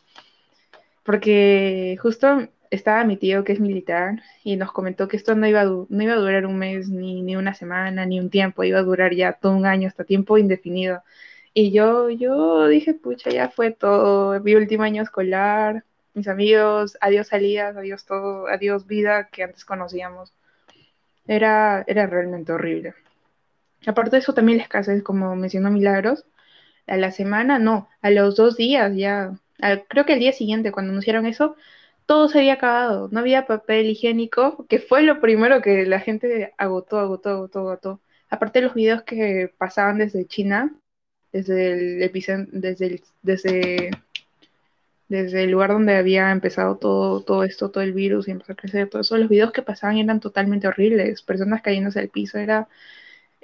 porque 1.05 1.97
justo 2.01 2.49
estaba 2.71 3.05
mi 3.05 3.17
tío 3.17 3.45
que 3.45 3.53
es 3.53 3.61
militar 3.61 4.23
y 4.43 4.57
nos 4.57 4.73
comentó 4.73 5.09
que 5.09 5.17
esto 5.17 5.35
no 5.35 5.47
iba 5.47 5.63
a, 5.63 5.65
no 5.65 6.03
iba 6.03 6.15
a 6.15 6.17
durar 6.17 6.47
un 6.47 6.59
mes, 6.59 6.89
ni, 6.89 7.23
ni 7.23 7.37
una 7.37 7.55
semana, 7.55 8.07
ni 8.07 8.21
un 8.21 8.31
tiempo, 8.31 8.65
iba 8.65 8.81
a 8.81 8.83
durar 8.83 9.15
ya 9.15 9.35
todo 9.35 9.53
un 9.53 9.67
año, 9.67 9.89
hasta 9.89 10.05
tiempo 10.05 10.39
indefinido. 10.39 11.03
Y 11.55 11.73
yo, 11.73 12.11
yo 12.11 12.67
dije, 12.69 12.95
pucha, 12.95 13.31
ya 13.31 13.49
fue 13.51 13.71
todo, 13.71 14.41
mi 14.41 14.55
último 14.55 14.83
año 14.83 15.03
escolar, 15.03 15.85
mis 16.15 16.29
amigos, 16.29 16.99
adiós 17.01 17.29
salidas, 17.29 17.77
adiós 17.77 18.05
todo, 18.07 18.49
adiós 18.49 18.87
vida 18.87 19.29
que 19.31 19.45
antes 19.45 19.65
conocíamos. 19.65 20.33
Era, 21.27 21.85
era 21.87 22.07
realmente 22.07 22.53
horrible. 22.53 22.95
Aparte 23.87 24.17
de 24.17 24.19
eso, 24.19 24.35
también 24.35 24.59
la 24.59 24.65
escasez, 24.65 25.03
como 25.03 25.37
mencionó 25.37 25.71
Milagros, 25.71 26.25
a 26.87 26.97
la 26.97 27.11
semana, 27.13 27.59
no, 27.59 27.89
a 28.03 28.11
los 28.11 28.37
dos 28.37 28.57
días 28.57 28.95
ya, 28.97 29.33
creo 29.89 30.05
que 30.07 30.15
al 30.15 30.19
día 30.21 30.33
siguiente 30.33 30.73
cuando 30.73 30.91
anunciaron 30.91 31.27
eso, 31.27 31.57
todo 32.07 32.29
se 32.29 32.39
había 32.39 32.55
acabado, 32.55 33.09
no 33.11 33.21
había 33.21 33.47
papel 33.47 33.87
higiénico, 33.87 34.67
que 34.69 34.79
fue 34.81 35.03
lo 35.03 35.21
primero 35.21 35.63
que 35.63 35.87
la 35.87 36.01
gente 36.01 36.53
agotó, 36.59 36.99
agotó, 36.99 37.31
agotó, 37.31 37.59
agotó. 37.61 38.01
Aparte 38.31 38.61
de 38.61 38.67
los 38.67 38.75
videos 38.75 39.03
que 39.03 39.53
pasaban 39.59 39.99
desde 39.99 40.27
China, 40.27 40.75
desde 41.33 41.73
el 41.73 42.03
epicentro, 42.03 42.61
desde 42.61 42.87
el, 42.87 43.03
desde, 43.23 43.91
desde 45.09 45.45
el 45.45 45.51
lugar 45.51 45.71
donde 45.71 45.97
había 45.97 46.31
empezado 46.31 46.77
todo, 46.77 47.23
todo 47.23 47.45
esto, 47.45 47.71
todo 47.71 47.83
el 47.85 47.93
virus 47.93 48.29
y 48.29 48.33
empezó 48.33 48.53
a 48.53 48.57
crecer, 48.57 48.89
todo 48.91 49.03
eso, 49.03 49.17
los 49.19 49.29
videos 49.29 49.53
que 49.53 49.63
pasaban 49.63 49.99
eran 49.99 50.21
totalmente 50.21 50.69
horribles, 50.69 51.23
personas 51.23 51.63
cayéndose 51.63 52.01
al 52.01 52.09
piso, 52.09 52.39
era 52.39 52.69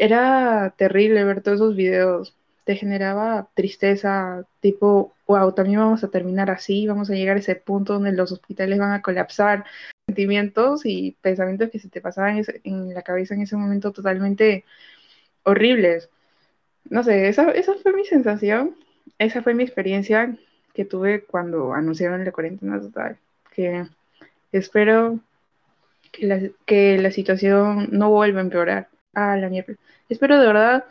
era 0.01 0.75
terrible 0.79 1.25
ver 1.25 1.43
todos 1.43 1.57
esos 1.61 1.77
videos. 1.77 2.35
Te 2.65 2.77
generaba 2.77 3.49
tristeza, 3.55 4.45
tipo, 4.61 5.15
wow, 5.27 5.53
también 5.53 5.81
vamos 5.81 6.05
a 6.05 6.09
terminar 6.09 6.51
así, 6.51 6.87
vamos 6.87 7.11
a 7.11 7.15
llegar 7.15 7.37
a 7.37 7.41
ese 7.41 7.57
punto 7.57 7.95
donde 7.95 8.13
los 8.13 8.33
hospitales 8.33 8.79
van 8.79 8.93
a 8.93 9.03
colapsar. 9.03 9.65
Sentimientos 10.07 10.83
y 10.85 11.17
pensamientos 11.21 11.71
que 11.71 11.79
se 11.79 11.89
te 11.89 12.01
pasaban 12.01 12.43
en 12.65 12.95
la 12.95 13.03
cabeza 13.03 13.35
en 13.35 13.43
ese 13.43 13.57
momento 13.57 13.93
totalmente 13.93 14.65
horribles. 15.45 16.11
No 16.85 17.03
sé, 17.03 17.29
esa, 17.29 17.51
esa 17.53 17.75
fue 17.75 17.93
mi 17.93 18.05
sensación, 18.05 18.77
esa 19.19 19.43
fue 19.43 19.55
mi 19.55 19.63
experiencia 19.63 20.37
que 20.75 20.85
tuve 20.85 21.25
cuando 21.25 21.73
anunciaron 21.75 22.25
la 22.25 22.33
cuarentena 22.33 22.81
total. 22.81 23.19
Que 23.55 23.87
espero 24.53 25.21
que 26.13 26.27
la, 26.27 26.41
que 26.67 26.99
la 26.99 27.11
situación 27.11 27.89
no 27.93 28.11
vuelva 28.11 28.41
a 28.41 28.43
empeorar. 28.43 28.89
Ah, 29.15 29.37
la 29.37 29.49
mierda. 29.49 29.75
Espero 30.09 30.39
de 30.39 30.47
verdad 30.47 30.85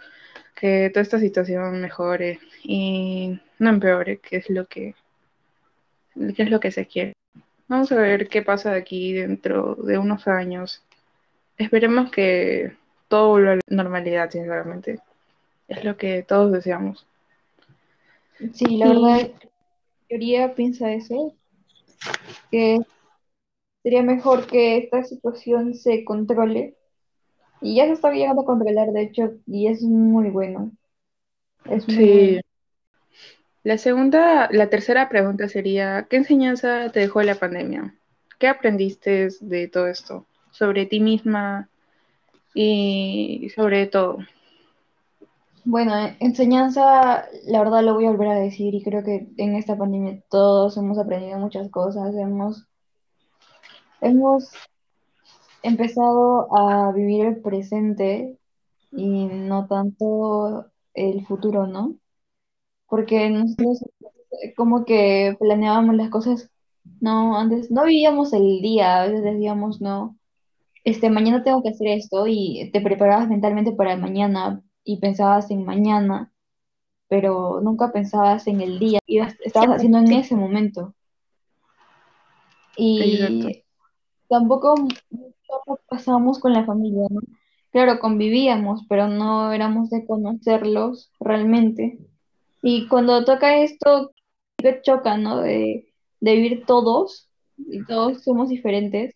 que 0.59 0.89
toda 0.89 1.03
esta 1.03 1.19
situación 1.19 1.81
mejore 1.81 2.39
y 2.63 3.39
no 3.59 3.69
empeore, 3.69 4.17
que 4.19 4.37
es 4.37 4.49
lo 4.49 4.65
que, 4.65 4.93
que 6.35 6.43
es 6.43 6.49
lo 6.49 6.59
que 6.59 6.71
se 6.71 6.85
quiere. 6.85 7.13
Vamos 7.67 7.91
a 7.91 7.95
ver 7.95 8.27
qué 8.27 8.41
pasa 8.41 8.71
de 8.71 8.79
aquí 8.79 9.13
dentro 9.13 9.75
de 9.75 9.97
unos 9.97 10.27
años. 10.27 10.83
Esperemos 11.57 12.11
que 12.11 12.75
todo 13.07 13.29
vuelva 13.29 13.53
a 13.53 13.55
la 13.55 13.61
normalidad, 13.69 14.29
sinceramente. 14.31 14.99
Es 15.67 15.83
lo 15.83 15.95
que 15.95 16.23
todos 16.23 16.51
deseamos. 16.51 17.05
Sí, 18.53 18.77
la 18.77 18.87
verdad, 18.87 19.19
la 19.19 19.29
mayoría 20.09 20.55
piensa 20.55 20.91
eso, 20.91 21.35
que 22.49 22.79
sería 23.83 24.01
mejor 24.01 24.47
que 24.47 24.77
esta 24.77 25.03
situación 25.03 25.73
se 25.73 26.03
controle. 26.03 26.75
Y 27.61 27.75
ya 27.75 27.85
se 27.85 27.93
está 27.93 28.11
llegando 28.11 28.41
a 28.41 28.45
controlar, 28.45 28.91
de 28.91 29.03
hecho, 29.03 29.33
y 29.45 29.67
es 29.67 29.81
muy 29.83 30.29
bueno. 30.29 30.71
Es 31.65 31.87
muy 31.87 31.95
Sí. 31.95 32.03
bueno. 32.05 32.41
La 33.63 33.77
segunda, 33.77 34.49
la 34.51 34.69
tercera 34.69 35.07
pregunta 35.09 35.47
sería, 35.47 36.07
¿qué 36.09 36.17
enseñanza 36.17 36.91
te 36.91 36.99
dejó 36.99 37.21
la 37.23 37.35
pandemia? 37.35 37.95
¿Qué 38.39 38.47
aprendiste 38.47 39.29
de 39.41 39.67
todo 39.69 39.87
esto? 39.87 40.25
Sobre 40.51 40.85
ti 40.85 40.99
misma 40.99 41.69
y 42.53 43.49
sobre 43.55 43.87
todo. 43.87 44.19
Bueno, 45.65 45.95
eh, 45.97 46.17
enseñanza, 46.19 47.25
la 47.45 47.59
verdad 47.59 47.83
lo 47.83 47.93
voy 47.93 48.05
a 48.05 48.11
volver 48.11 48.29
a 48.29 48.39
decir 48.39 48.73
y 48.75 48.83
creo 48.83 49.03
que 49.03 49.27
en 49.37 49.55
esta 49.55 49.77
pandemia 49.77 50.21
todos 50.29 50.75
hemos 50.77 50.97
aprendido 50.97 51.37
muchas 51.39 51.69
cosas, 51.69 52.15
hemos, 52.15 52.65
hemos 54.01 54.49
empezado 55.63 56.47
a 56.55 56.91
vivir 56.91 57.25
el 57.25 57.41
presente 57.41 58.37
y 58.91 59.25
no 59.25 59.67
tanto 59.67 60.65
el 60.93 61.25
futuro, 61.25 61.67
¿no? 61.67 61.95
Porque 62.87 63.29
nosotros 63.29 63.83
eh, 64.41 64.53
como 64.55 64.85
que 64.85 65.35
planeábamos 65.39 65.95
las 65.95 66.09
cosas, 66.09 66.49
no, 67.01 67.37
antes 67.37 67.71
no 67.71 67.85
vivíamos 67.85 68.33
el 68.33 68.61
día, 68.61 69.01
a 69.01 69.07
veces 69.07 69.23
decíamos, 69.23 69.81
no, 69.81 70.17
este, 70.83 71.09
mañana 71.09 71.43
tengo 71.43 71.61
que 71.61 71.69
hacer 71.69 71.87
esto 71.89 72.25
y 72.27 72.69
te 72.71 72.81
preparabas 72.81 73.29
mentalmente 73.29 73.71
para 73.73 73.93
el 73.93 74.01
mañana 74.01 74.61
y 74.83 74.99
pensabas 74.99 75.51
en 75.51 75.65
mañana, 75.65 76.31
pero 77.07 77.61
nunca 77.61 77.91
pensabas 77.91 78.47
en 78.47 78.61
el 78.61 78.79
día, 78.79 78.99
ibas, 79.05 79.35
estabas 79.43 79.77
haciendo 79.77 79.99
en 79.99 80.13
ese 80.13 80.35
momento. 80.35 80.95
Y 82.77 83.58
tampoco 84.29 84.75
mucho 84.77 85.79
pasábamos 85.89 86.39
con 86.39 86.53
la 86.53 86.65
familia, 86.65 87.07
¿no? 87.09 87.21
Claro, 87.71 87.99
convivíamos, 87.99 88.83
pero 88.87 89.07
no 89.07 89.51
éramos 89.51 89.89
de 89.89 90.05
conocerlos 90.05 91.11
realmente. 91.19 91.99
Y 92.61 92.87
cuando 92.87 93.25
toca 93.25 93.57
esto, 93.61 94.11
que 94.57 94.81
choca, 94.81 95.17
¿no? 95.17 95.37
De, 95.41 95.93
de 96.19 96.35
vivir 96.35 96.65
todos, 96.65 97.29
y 97.57 97.83
todos 97.85 98.23
somos 98.23 98.49
diferentes, 98.49 99.15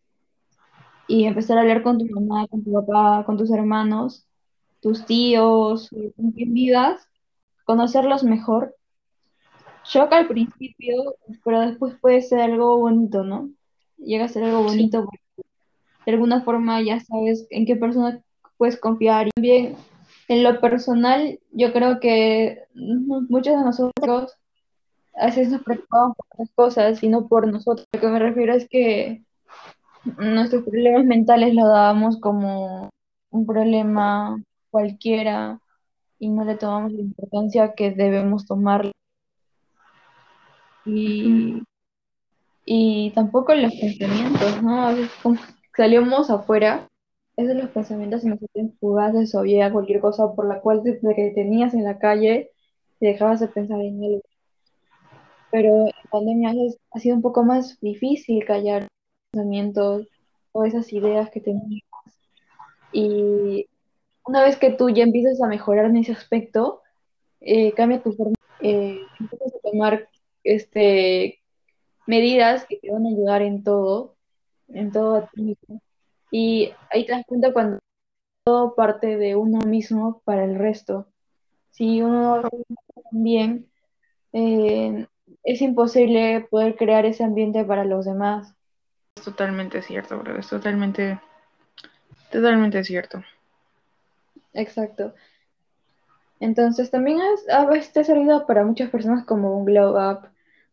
y 1.08 1.25
empezar 1.25 1.58
a 1.58 1.62
hablar 1.62 1.84
con 1.84 1.98
tu 1.98 2.05
mamá, 2.05 2.48
con 2.48 2.63
tu 2.63 2.74
papá, 2.74 3.24
con 3.25 3.38
tus 3.38 3.51
hermanos, 3.51 4.25
tus 4.82 5.05
tíos, 5.05 5.89
con 6.15 6.32
quien 6.32 6.53
vivas, 6.53 7.08
conocerlos 7.65 8.24
mejor. 8.24 8.75
Choca 9.84 10.17
al 10.17 10.27
principio, 10.27 11.15
pero 11.43 11.62
después 11.62 11.96
puede 12.00 12.22
ser 12.22 12.39
algo 12.39 12.77
bonito, 12.77 13.24
¿no? 13.24 13.50
Llega 14.05 14.25
a 14.25 14.29
ser 14.29 14.43
algo 14.43 14.67
Sí. 14.69 14.75
bonito 14.75 15.05
porque 15.05 15.19
de 16.05 16.12
alguna 16.12 16.41
forma 16.41 16.81
ya 16.81 17.00
sabes 17.00 17.48
en 17.50 17.65
qué 17.65 17.75
persona 17.75 18.22
puedes 18.57 18.79
confiar. 18.79 19.27
Y 19.27 19.31
también 19.31 19.75
en 20.27 20.43
lo 20.43 20.60
personal, 20.60 21.39
yo 21.51 21.74
creo 21.74 22.00
que 22.00 22.63
muchos 22.74 23.57
de 23.57 23.63
nosotros 23.63 24.33
a 25.15 25.27
veces 25.27 25.50
nos 25.50 25.63
preocupamos 25.63 26.15
por 26.17 26.25
otras 26.31 26.51
cosas 26.55 27.03
y 27.03 27.07
no 27.07 27.27
por 27.27 27.48
nosotros. 27.48 27.86
Lo 27.93 28.00
que 28.00 28.07
me 28.07 28.19
refiero 28.19 28.53
es 28.53 28.67
que 28.67 29.24
nuestros 30.17 30.63
problemas 30.63 31.05
mentales 31.05 31.53
lo 31.53 31.67
dábamos 31.67 32.19
como 32.19 32.89
un 33.31 33.45
problema 33.45 34.41
cualquiera 34.69 35.60
y 36.19 36.29
no 36.29 36.43
le 36.43 36.55
tomamos 36.55 36.91
la 36.93 37.01
importancia 37.01 37.74
que 37.74 37.91
debemos 37.91 38.45
tomar. 38.45 38.91
Y, 40.86 41.62
y 42.65 43.12
tampoco 43.12 43.53
los 43.55 43.74
pensamientos, 43.74 44.63
¿no? 44.63 44.88
A 44.88 44.93
veces 44.93 45.12
como 45.22 45.39
salimos 45.75 46.29
afuera, 46.29 46.88
esos 47.36 47.55
los 47.55 47.70
pensamientos 47.70 48.22
se 48.22 48.29
nos 48.29 48.43
hacen 48.43 48.77
fugaces 48.79 49.34
o 49.34 49.39
había 49.39 49.72
cualquier 49.72 50.00
cosa 50.00 50.34
por 50.34 50.48
la 50.48 50.62
cual 50.62 50.84
te, 50.84 50.93
te 50.93 51.32
tenías 51.36 51.74
en 51.74 51.84
la 51.84 51.98
calle 51.98 52.51
y 53.00 53.08
dejabas 53.08 53.39
de 53.39 53.48
pensar 53.48 53.82
en 53.82 54.03
él. 54.03 54.22
Pero 55.51 55.86
en 55.88 56.10
pandemia 56.10 56.53
ha 56.91 57.00
sido 57.00 57.15
un 57.15 57.22
poco 57.22 57.43
más 57.43 57.79
difícil 57.82 58.43
callar 58.46 58.88
pensamientos 59.32 60.08
o 60.51 60.63
esas 60.63 60.91
ideas 60.93 61.29
que 61.29 61.41
tenías. 61.41 61.84
Y 62.91 63.67
una 64.25 64.43
vez 64.43 64.58
que 64.58 64.72
tú 64.72 64.89
ya 64.89 65.03
empiezas 65.03 65.41
a 65.41 65.48
mejorar 65.48 65.86
en 65.86 65.98
ese 65.98 66.12
aspecto, 66.12 66.82
eh, 67.41 67.74
cambia 67.74 68.01
tu 68.01 68.13
forma, 68.13 68.36
eh, 68.62 69.00
empiezas 69.20 69.53
a 69.55 69.70
tomar 69.70 70.08
este, 70.43 71.42
medidas 72.05 72.65
que 72.65 72.77
te 72.77 72.91
van 72.91 73.05
a 73.05 73.10
ayudar 73.10 73.41
en 73.41 73.63
todo, 73.63 74.15
en 74.69 74.91
todo 74.91 75.15
a 75.15 75.27
ti 75.27 75.41
mismo. 75.41 75.81
Y 76.31 76.74
ahí 76.89 77.05
te 77.05 77.12
das 77.12 77.25
cuenta 77.25 77.53
cuando 77.53 77.79
todo 78.43 78.75
parte 78.75 79.17
de 79.17 79.36
uno 79.36 79.60
mismo 79.60 80.22
para 80.25 80.43
el 80.43 80.55
resto. 80.55 81.07
Si 81.72 82.01
uno 82.01 82.36
hace 82.36 82.63
bien, 83.12 83.67
eh, 84.33 85.07
es 85.43 85.62
imposible 85.62 86.48
poder 86.50 86.75
crear 86.75 87.05
ese 87.05 87.24
ambiente 87.24 87.63
para 87.63 87.86
los 87.86 88.05
demás. 88.05 88.53
Es 89.15 89.24
totalmente 89.24 89.81
cierto, 89.81 90.17
bro. 90.19 90.38
Es 90.38 90.50
totalmente, 90.50 91.19
totalmente 92.31 92.83
cierto. 92.83 93.24
Exacto. 94.53 95.13
Entonces 96.39 96.91
también 96.91 97.19
es, 97.22 97.50
a 97.50 97.65
veces 97.65 97.93
te 97.93 98.01
ha 98.01 98.03
servido 98.03 98.45
para 98.45 98.65
muchas 98.65 98.89
personas 98.89 99.25
como 99.25 99.57
un 99.57 99.65
glow 99.65 99.95
up, 99.98 100.27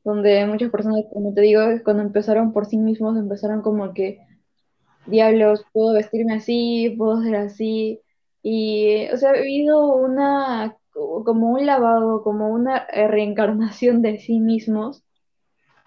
donde 0.05 0.47
muchas 0.47 0.71
personas, 0.71 1.05
como 1.13 1.35
te 1.35 1.43
digo, 1.43 1.63
cuando 1.85 2.03
empezaron 2.03 2.53
por 2.53 2.67
sí 2.67 2.77
mismos, 2.79 3.19
empezaron 3.19 3.63
como 3.63 3.93
que, 3.95 4.21
diablos, 5.07 5.65
puedo 5.73 5.95
vestirme 5.95 6.35
así, 6.35 6.95
puedo 6.99 7.23
ser 7.23 7.37
así. 7.37 8.01
Y, 8.43 9.09
o 9.13 9.17
sea, 9.17 9.31
ha 9.31 9.35
habido 9.35 9.95
una, 9.97 10.77
como 10.93 11.51
un 11.53 11.67
lavado, 11.67 12.23
como 12.23 12.49
una 12.51 12.87
reencarnación 12.87 14.03
de 14.03 14.19
sí 14.19 14.41
mismos 14.41 15.05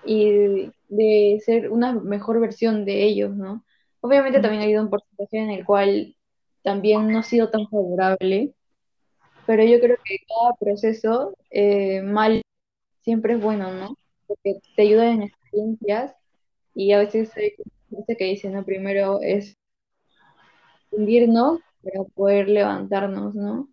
y 0.06 0.72
de 0.90 1.42
ser 1.46 1.72
una 1.72 1.94
mejor 1.94 2.40
versión 2.40 2.86
de 2.86 3.04
ellos, 3.04 3.36
¿no? 3.36 3.64
Obviamente 4.02 4.42
también 4.42 4.62
ha 4.62 4.66
habido 4.66 4.84
un 4.84 4.90
porcentaje 4.90 5.38
en 5.38 5.50
el 5.52 5.66
cual 5.66 6.16
también 6.64 7.12
no 7.12 7.20
ha 7.20 7.24
sido 7.24 7.50
tan 7.50 7.68
favorable, 7.70 8.54
pero 9.46 9.64
yo 9.64 9.80
creo 9.80 9.98
que 10.04 10.18
cada 10.28 10.56
proceso 10.56 11.36
eh, 11.52 12.02
mal 12.02 12.42
siempre 13.02 13.34
es 13.36 13.42
bueno, 13.42 13.72
¿no? 13.74 13.96
Porque 14.28 14.60
te 14.76 14.82
ayuda 14.82 15.12
en 15.12 15.24
experiencias 15.24 16.16
y 16.76 16.92
a 16.92 17.00
veces 17.00 17.36
hay 17.38 17.52
gente 17.90 18.18
que 18.18 18.26
dice, 18.26 18.50
no, 18.50 18.64
primero 18.64 19.20
es 19.22 19.58
hundirnos 20.92 21.60
para 21.84 22.04
poder 22.16 22.50
levantarnos, 22.50 23.36
¿no? 23.36 23.70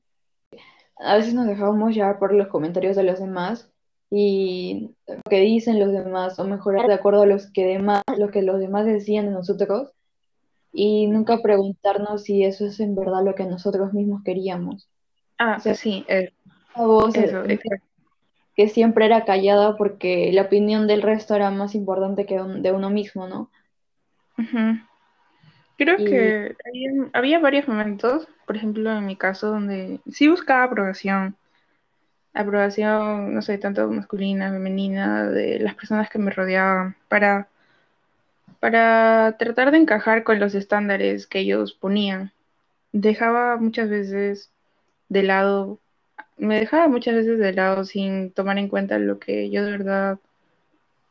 A 0.96 1.16
veces 1.16 1.34
nos 1.34 1.46
dejamos 1.46 1.94
llevar 1.94 2.18
por 2.18 2.34
los 2.34 2.48
comentarios 2.48 2.96
de 2.96 3.04
los 3.04 3.20
demás 3.20 3.70
y 4.10 4.90
lo 5.06 5.22
que 5.30 5.40
dicen 5.40 5.78
los 5.78 5.92
demás 5.92 6.38
o 6.38 6.44
mejorar 6.44 6.86
de 6.86 6.94
acuerdo 6.94 7.22
a 7.22 7.26
los 7.26 7.50
que 7.50 7.64
demás, 7.64 8.02
lo 8.18 8.30
que 8.30 8.42
los 8.42 8.58
demás 8.58 8.84
decían 8.84 9.26
de 9.26 9.32
nosotros 9.32 9.92
y 10.72 11.06
nunca 11.06 11.40
preguntarnos 11.42 12.24
si 12.24 12.44
eso 12.44 12.66
es 12.66 12.80
en 12.80 12.94
verdad 12.94 13.24
lo 13.24 13.34
que 13.34 13.44
nosotros 13.44 13.92
mismos 13.92 14.22
queríamos. 14.24 14.88
Ah, 15.38 15.56
O 15.58 15.60
sea, 15.60 15.74
sí, 15.74 16.04
es, 16.08 16.32
esa 16.74 16.86
voz 16.86 17.14
eso, 17.16 17.44
eh, 17.44 17.54
exacto. 17.54 17.86
Que 18.56 18.68
siempre 18.68 19.06
era 19.06 19.24
callada 19.24 19.76
porque 19.76 20.30
la 20.32 20.42
opinión 20.42 20.86
del 20.86 21.02
resto 21.02 21.34
era 21.36 21.50
más 21.50 21.74
importante 21.74 22.26
que 22.26 22.40
un- 22.40 22.62
de 22.62 22.72
uno 22.72 22.90
mismo, 22.90 23.26
¿no? 23.28 23.50
Creo 25.76 26.04
que 26.04 26.34
había, 27.14 27.38
varios 27.38 27.66
momentos, 27.68 28.28
por 28.46 28.56
ejemplo, 28.56 28.90
en 28.96 29.06
mi 29.06 29.16
caso, 29.16 29.48
donde 29.48 30.00
sí 30.10 30.28
buscaba 30.28 30.64
aprobación. 30.64 31.36
Aprobación, 32.34 33.34
no 33.34 33.42
sé, 33.42 33.58
tanto 33.58 33.88
masculina, 33.90 34.50
femenina, 34.52 35.28
de 35.30 35.60
las 35.60 35.74
personas 35.76 36.10
que 36.10 36.18
me 36.18 36.30
rodeaban, 36.32 36.96
para, 37.08 37.48
para 38.60 39.36
tratar 39.38 39.70
de 39.70 39.78
encajar 39.78 40.22
con 40.24 40.38
los 40.40 40.54
estándares 40.54 41.26
que 41.26 41.40
ellos 41.40 41.72
ponían. 41.72 42.32
Dejaba 42.92 43.56
muchas 43.58 43.90
veces 43.90 44.52
de 45.08 45.22
lado, 45.24 45.80
me 46.40 46.58
dejaba 46.58 46.88
muchas 46.88 47.14
veces 47.14 47.38
de 47.38 47.52
lado 47.52 47.84
sin 47.84 48.32
tomar 48.32 48.58
en 48.58 48.68
cuenta 48.68 48.98
lo 48.98 49.18
que 49.18 49.50
yo 49.50 49.64
de 49.64 49.72
verdad 49.72 50.18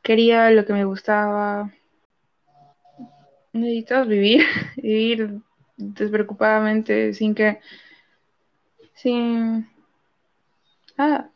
quería, 0.01 0.49
lo 0.49 0.65
que 0.65 0.73
me 0.73 0.85
gustaba, 0.85 1.71
necesitas 3.53 4.07
vivir, 4.07 4.43
vivir 4.77 5.39
despreocupadamente, 5.77 7.13
sin 7.13 7.35
que, 7.35 7.59
sin, 8.95 9.69
ah, 10.97 11.29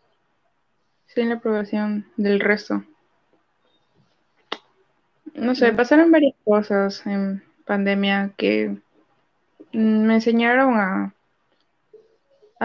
sin 1.05 1.29
la 1.29 1.35
aprobación 1.35 2.07
del 2.17 2.39
resto. 2.39 2.83
No 5.35 5.53
sé, 5.53 5.71
pasaron 5.71 6.11
varias 6.11 6.35
cosas 6.43 7.05
en 7.05 7.43
pandemia 7.65 8.33
que 8.37 8.75
me 9.71 10.15
enseñaron 10.15 10.75
a, 10.77 11.13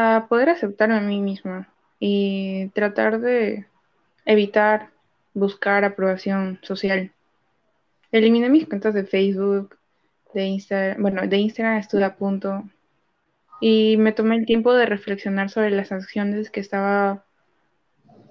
a 0.00 0.28
poder 0.28 0.48
aceptarme 0.48 0.94
a 0.94 1.00
mí 1.00 1.20
misma 1.20 1.68
y 1.98 2.68
tratar 2.68 3.20
de 3.20 3.66
evitar 4.26 4.90
buscar 5.34 5.84
aprobación 5.84 6.60
social. 6.62 7.10
Eliminé 8.12 8.48
mis 8.48 8.68
cuentas 8.68 8.94
de 8.94 9.02
Facebook, 9.02 9.76
de 10.34 10.44
Instagram, 10.44 11.02
bueno, 11.02 11.26
de 11.26 11.36
Instagram 11.38 11.78
estuve 11.78 12.04
a 12.04 12.14
punto 12.14 12.62
y 13.60 13.96
me 13.96 14.12
tomé 14.12 14.36
el 14.36 14.46
tiempo 14.46 14.72
de 14.72 14.86
reflexionar 14.86 15.50
sobre 15.50 15.72
las 15.72 15.90
acciones 15.90 16.48
que 16.48 16.60
estaba 16.60 17.24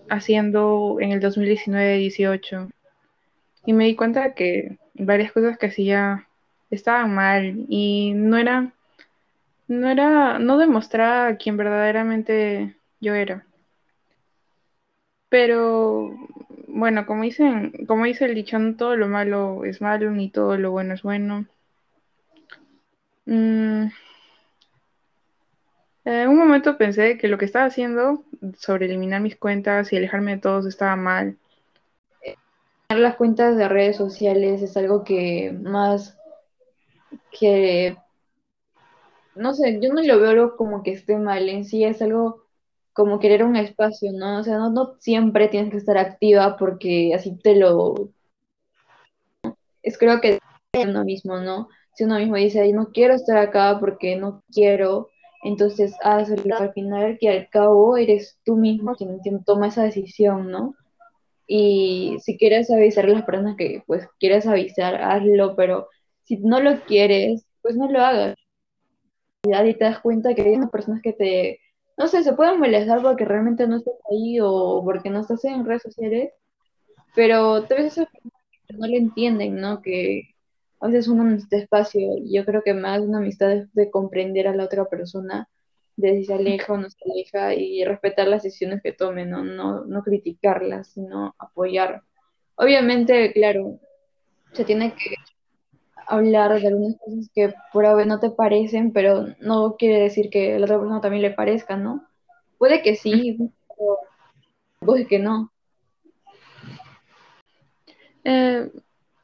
haciendo 0.09 0.99
en 1.01 1.11
el 1.11 1.19
2019-18 1.19 2.71
y 3.65 3.73
me 3.73 3.87
di 3.87 3.95
cuenta 3.97 4.35
que 4.35 4.77
varias 4.93 5.33
cosas 5.33 5.57
que 5.57 5.65
hacía 5.65 6.29
estaban 6.71 7.13
mal 7.13 7.65
y 7.67 8.13
no 8.15 8.37
era 8.37 8.71
no 9.67 9.89
era 9.89 10.39
no 10.39 10.57
demostraba 10.57 11.35
quién 11.35 11.57
verdaderamente 11.57 12.77
yo 12.99 13.13
era. 13.15 13.45
Pero 15.29 16.15
bueno, 16.67 17.05
como 17.05 17.23
dicen, 17.23 17.85
como 17.87 18.05
dice 18.05 18.25
el 18.25 18.35
dicho, 18.35 18.59
no 18.59 18.75
todo 18.75 18.95
lo 18.95 19.07
malo 19.07 19.65
es 19.65 19.81
malo, 19.81 20.11
ni 20.11 20.29
todo 20.29 20.57
lo 20.57 20.71
bueno 20.71 20.93
es 20.93 21.03
bueno. 21.03 21.45
Mm, 23.25 23.87
en 26.05 26.29
un 26.29 26.37
momento 26.37 26.77
pensé 26.77 27.17
que 27.17 27.27
lo 27.27 27.37
que 27.37 27.43
estaba 27.43 27.65
haciendo 27.65 28.23
sobre 28.57 28.85
eliminar 28.85 29.19
mis 29.19 29.35
cuentas 29.35 29.91
y 29.91 29.97
alejarme 29.97 30.35
de 30.35 30.41
todos 30.41 30.65
estaba 30.65 30.95
mal. 30.95 31.37
Las 32.87 33.15
cuentas 33.15 33.57
de 33.57 33.67
redes 33.67 33.97
sociales 33.97 34.61
es 34.61 34.77
algo 34.77 35.03
que 35.03 35.53
más 35.61 36.17
que, 37.37 37.97
no 39.37 39.53
sé, 39.53 39.79
yo 39.81 39.93
no 39.93 40.01
lo 40.01 40.19
veo 40.19 40.55
como 40.55 40.83
que 40.83 40.91
esté 40.91 41.17
mal 41.17 41.49
en 41.49 41.65
sí, 41.65 41.83
es 41.83 42.01
algo 42.01 42.47
como 42.93 43.19
querer 43.19 43.43
un 43.43 43.55
espacio, 43.55 44.11
¿no? 44.11 44.39
O 44.39 44.43
sea, 44.43 44.57
no, 44.57 44.71
no 44.71 44.95
siempre 44.99 45.47
tienes 45.49 45.71
que 45.71 45.77
estar 45.77 45.97
activa 45.97 46.57
porque 46.57 47.13
así 47.13 47.37
te 47.37 47.55
lo... 47.55 48.09
Es 49.83 49.97
creo 49.97 50.19
que 50.19 50.39
uno 50.73 51.03
mismo, 51.05 51.37
¿no? 51.39 51.69
Si 51.93 52.03
uno 52.03 52.17
mismo 52.17 52.35
dice, 52.35 52.71
no 52.73 52.91
quiero 52.91 53.13
estar 53.13 53.37
acá 53.37 53.77
porque 53.79 54.15
no 54.15 54.43
quiero, 54.51 55.09
entonces 55.43 55.95
hazlo. 56.03 56.57
Al 56.57 56.73
final, 56.73 57.17
que 57.19 57.29
al 57.29 57.49
cabo 57.49 57.97
eres 57.97 58.39
tú 58.43 58.55
mismo 58.55 58.95
quien, 58.95 59.43
toma 59.45 59.67
esa 59.67 59.83
decisión, 59.83 60.51
¿no? 60.51 60.75
Y 61.47 62.17
si 62.21 62.37
quieres 62.37 62.69
avisar 62.71 63.05
a 63.05 63.09
las 63.09 63.23
personas 63.23 63.55
que 63.57 63.83
pues 63.87 64.07
quieres 64.19 64.47
avisar, 64.47 64.95
hazlo, 64.95 65.55
pero 65.55 65.87
si 66.23 66.37
no 66.37 66.59
lo 66.61 66.81
quieres, 66.81 67.45
pues 67.61 67.75
no 67.75 67.89
lo 67.89 68.01
hagas. 68.01 68.35
Y 69.43 69.73
te 69.73 69.83
das 69.83 69.99
cuenta 69.99 70.33
que 70.33 70.41
hay 70.41 70.55
unas 70.55 70.71
personas 70.71 71.01
que 71.01 71.13
te 71.13 71.59
no 71.97 72.07
sé, 72.07 72.23
se 72.23 72.33
pueden 72.33 72.59
molestar 72.59 73.01
porque 73.01 73.25
realmente 73.25 73.67
no 73.67 73.77
estás 73.77 73.95
ahí 74.11 74.39
o 74.39 74.81
porque 74.85 75.09
no 75.09 75.21
estás 75.21 75.43
en 75.45 75.65
redes 75.65 75.81
sociales, 75.81 76.31
pero 77.15 77.63
tal 77.63 77.79
vez 77.79 77.93
esas 77.93 78.07
personas 78.07 78.33
no 78.69 78.87
lo 78.87 78.95
entienden, 78.95 79.59
¿no? 79.59 79.81
Que 79.81 80.35
a 80.79 80.87
veces 80.87 81.07
uno 81.07 81.23
necesita 81.23 81.57
espacio 81.57 82.17
yo 82.23 82.45
creo 82.45 82.61
que 82.63 82.75
más 82.75 83.01
una 83.01 83.17
amistad 83.17 83.51
es 83.51 83.73
de 83.73 83.89
comprender 83.89 84.47
a 84.47 84.55
la 84.55 84.65
otra 84.65 84.85
persona, 84.85 85.49
de 85.95 86.17
si 86.17 86.25
se 86.25 86.35
aleja 86.35 86.73
o 86.73 86.77
no 86.77 86.87
se 86.89 86.97
aleja 87.11 87.55
y 87.55 87.83
respetar 87.83 88.27
las 88.27 88.43
decisiones 88.43 88.83
que 88.83 88.93
tome, 88.93 89.25
¿no? 89.25 89.43
No, 89.43 89.85
no 89.85 90.03
criticarlas, 90.03 90.89
sino 90.89 91.35
apoyar. 91.39 92.03
Obviamente, 92.55 93.33
claro, 93.33 93.79
se 94.53 94.65
tiene 94.65 94.93
que 94.93 95.15
hablar 96.07 96.59
de 96.59 96.67
algunas 96.67 96.97
cosas 96.99 97.29
que 97.33 97.53
por 97.73 97.85
ahora 97.85 98.05
no 98.05 98.19
te 98.19 98.29
parecen, 98.29 98.91
pero 98.91 99.27
no 99.39 99.75
quiere 99.77 100.01
decir 100.01 100.29
que 100.29 100.55
a 100.55 100.59
la 100.59 100.65
otra 100.65 100.79
persona 100.79 101.01
también 101.01 101.21
le 101.21 101.31
parezca, 101.31 101.75
¿no? 101.75 102.05
Puede 102.57 102.81
que 102.81 102.95
sí, 102.95 103.37
pero 103.67 103.97
puede 104.79 105.05
que 105.05 105.19
no. 105.19 105.51
Eh, 108.23 108.71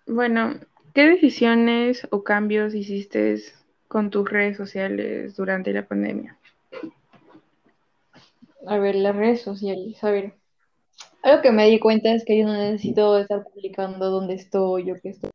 bueno, 0.05 0.55
¿qué 0.93 1.07
decisiones 1.07 2.07
o 2.11 2.23
cambios 2.23 2.75
hiciste 2.75 3.37
con 3.87 4.09
tus 4.09 4.29
redes 4.29 4.57
sociales 4.57 5.35
durante 5.35 5.73
la 5.73 5.87
pandemia? 5.87 6.37
A 8.65 8.77
ver, 8.77 8.95
las 8.95 9.15
redes 9.15 9.41
sociales, 9.41 10.01
a 10.03 10.11
ver. 10.11 10.33
Algo 11.21 11.41
que 11.41 11.51
me 11.51 11.67
di 11.69 11.79
cuenta 11.79 12.13
es 12.13 12.25
que 12.25 12.37
yo 12.37 12.45
no 12.45 12.53
necesito 12.53 13.17
estar 13.17 13.43
publicando 13.43 14.09
dónde 14.09 14.35
estoy 14.35 14.91
o 14.91 14.95
qué 15.01 15.09
estoy 15.09 15.32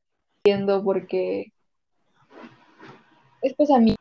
porque 0.85 1.53
después 3.43 3.71
a 3.71 3.79
mí 3.79 3.95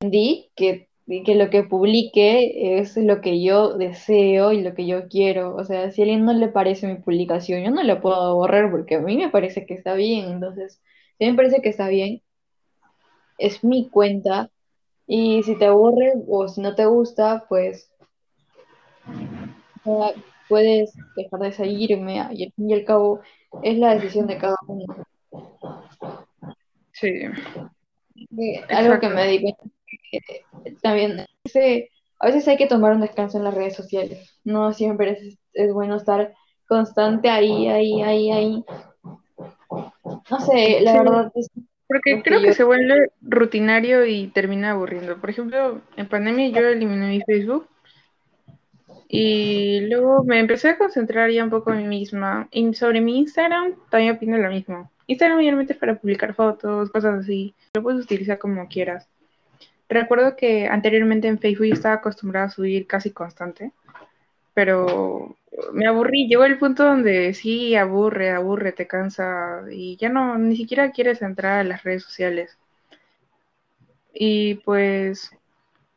entendí 0.00 0.50
que, 0.56 0.88
que 1.24 1.34
lo 1.34 1.50
que 1.50 1.62
publique 1.64 2.78
es 2.78 2.96
lo 2.96 3.20
que 3.20 3.42
yo 3.42 3.76
deseo 3.76 4.52
y 4.52 4.62
lo 4.62 4.74
que 4.74 4.86
yo 4.86 5.08
quiero. 5.08 5.54
O 5.56 5.64
sea, 5.64 5.90
si 5.90 6.02
a 6.02 6.04
alguien 6.04 6.24
no 6.24 6.32
le 6.32 6.48
parece 6.48 6.86
mi 6.86 6.96
publicación, 6.96 7.62
yo 7.62 7.70
no 7.70 7.82
la 7.82 8.00
puedo 8.00 8.34
borrar 8.34 8.70
porque 8.70 8.96
a 8.96 9.00
mí 9.00 9.16
me 9.16 9.30
parece 9.30 9.66
que 9.66 9.74
está 9.74 9.94
bien. 9.94 10.26
Entonces, 10.30 10.80
si 11.18 11.24
a 11.24 11.26
mí 11.26 11.32
me 11.32 11.36
parece 11.36 11.62
que 11.62 11.68
está 11.70 11.88
bien, 11.88 12.22
es 13.38 13.64
mi 13.64 13.88
cuenta. 13.88 14.50
Y 15.06 15.42
si 15.44 15.56
te 15.56 15.66
aburre 15.66 16.12
o 16.28 16.48
si 16.48 16.60
no 16.60 16.74
te 16.74 16.86
gusta, 16.86 17.46
pues 17.48 17.90
puedes 20.48 20.94
dejar 21.16 21.40
de 21.40 21.52
seguirme 21.52 22.16
y 22.32 22.44
al 22.44 22.52
fin 22.52 22.70
y 22.70 22.74
al 22.74 22.84
cabo 22.84 23.20
es 23.62 23.78
la 23.78 23.94
decisión 23.94 24.26
de 24.26 24.38
cada 24.38 24.56
uno. 24.66 24.84
Sí. 26.92 27.22
algo 28.70 28.98
que 29.00 29.08
me 29.08 29.26
di 29.26 29.54
también 30.82 31.26
a 32.18 32.26
veces 32.26 32.48
hay 32.48 32.56
que 32.56 32.66
tomar 32.66 32.94
un 32.94 33.02
descanso 33.02 33.38
en 33.38 33.44
las 33.44 33.54
redes 33.54 33.74
sociales. 33.74 34.38
No 34.44 34.72
siempre 34.72 35.18
es, 35.52 35.72
bueno 35.72 35.96
estar 35.96 36.34
constante 36.66 37.28
ahí, 37.28 37.68
ahí, 37.68 38.02
ahí, 38.02 38.30
ahí. 38.30 38.64
No 40.30 40.40
sé, 40.40 40.80
la 40.80 40.94
verdad 40.98 41.32
es 41.34 41.50
porque 41.88 42.20
creo 42.22 42.40
que 42.40 42.52
se 42.52 42.64
vuelve 42.64 43.12
rutinario 43.22 44.04
y 44.06 44.26
termina 44.28 44.72
aburriendo. 44.72 45.20
Por 45.20 45.30
ejemplo, 45.30 45.80
en 45.96 46.08
pandemia 46.08 46.48
yo 46.48 46.66
eliminé 46.66 47.08
mi 47.08 47.20
Facebook 47.20 47.68
y 49.08 49.82
luego 49.82 50.24
me 50.24 50.40
empecé 50.40 50.70
a 50.70 50.78
concentrar 50.78 51.30
ya 51.30 51.44
un 51.44 51.50
poco 51.50 51.72
en 51.72 51.78
mí 51.78 51.84
misma. 51.84 52.48
Y 52.50 52.74
sobre 52.74 53.00
mi 53.00 53.18
Instagram 53.18 53.74
también 53.88 54.16
opino 54.16 54.36
lo 54.36 54.50
mismo. 54.50 54.90
Instagram 55.06 55.38
mayormente 55.38 55.74
para 55.74 55.96
publicar 55.96 56.34
fotos, 56.34 56.90
cosas 56.90 57.20
así. 57.20 57.54
Lo 57.74 57.82
puedes 57.82 58.04
utilizar 58.04 58.38
como 58.38 58.66
quieras. 58.68 59.08
Recuerdo 59.88 60.36
que 60.36 60.66
anteriormente 60.66 61.28
en 61.28 61.38
Facebook 61.38 61.72
estaba 61.72 61.96
acostumbrada 61.96 62.46
a 62.46 62.50
subir 62.50 62.86
casi 62.86 63.10
constante, 63.12 63.72
pero 64.54 65.36
me 65.72 65.86
aburrí. 65.86 66.28
Llegó 66.28 66.44
el 66.44 66.58
punto 66.58 66.84
donde 66.84 67.34
sí, 67.34 67.76
aburre, 67.76 68.30
aburre, 68.30 68.72
te 68.72 68.86
cansa 68.86 69.62
y 69.70 69.96
ya 69.96 70.08
no, 70.08 70.38
ni 70.38 70.56
siquiera 70.56 70.90
quieres 70.90 71.22
entrar 71.22 71.60
a 71.60 71.64
las 71.64 71.84
redes 71.84 72.02
sociales. 72.02 72.58
Y 74.12 74.56
pues 74.56 75.30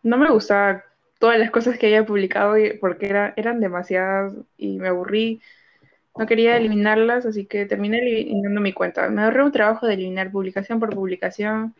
no 0.03 0.17
me 0.17 0.29
gustaba 0.29 0.83
todas 1.19 1.39
las 1.39 1.51
cosas 1.51 1.77
que 1.77 1.87
había 1.87 2.05
publicado 2.05 2.55
porque 2.79 3.07
era, 3.07 3.33
eran 3.37 3.59
demasiadas 3.59 4.33
y 4.57 4.77
me 4.77 4.89
aburrí 4.89 5.41
no 6.19 6.25
quería 6.25 6.57
eliminarlas, 6.57 7.25
así 7.25 7.45
que 7.45 7.65
terminé 7.65 7.99
eliminando 7.99 8.59
mi 8.59 8.73
cuenta. 8.73 9.09
Me 9.09 9.21
ahorré 9.21 9.41
un 9.41 9.53
trabajo 9.53 9.87
de 9.87 9.93
eliminar 9.93 10.29
publicación 10.29 10.77
por 10.77 10.93
publicación, 10.93 11.73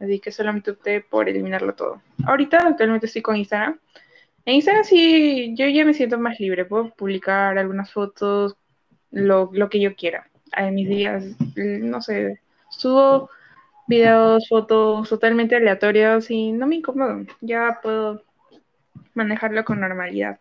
así 0.00 0.18
que 0.18 0.32
solamente 0.32 0.70
opté 0.70 1.02
por 1.02 1.28
eliminarlo 1.28 1.74
todo. 1.74 2.00
Ahorita 2.24 2.68
actualmente 2.68 3.04
estoy 3.04 3.20
con 3.20 3.36
Instagram. 3.36 3.78
En 4.46 4.54
Instagram 4.54 4.84
sí, 4.84 5.54
yo 5.58 5.66
ya 5.66 5.84
me 5.84 5.92
siento 5.92 6.18
más 6.18 6.40
libre, 6.40 6.64
puedo 6.64 6.88
publicar 6.88 7.58
algunas 7.58 7.92
fotos, 7.92 8.56
lo, 9.10 9.50
que 9.68 9.78
yo 9.78 9.94
quiera. 9.94 10.26
En 10.56 10.74
mis 10.74 10.88
días, 10.88 11.24
no 11.54 12.00
sé, 12.00 12.40
subo 12.70 13.28
videos, 13.88 14.48
fotos 14.48 15.06
totalmente 15.06 15.56
aleatorios 15.56 16.30
y 16.30 16.52
no 16.52 16.66
me 16.66 16.76
incomodo. 16.76 17.26
Ya 17.42 17.78
puedo 17.82 18.22
manejarlo 19.12 19.66
con 19.66 19.80
normalidad. 19.80 20.40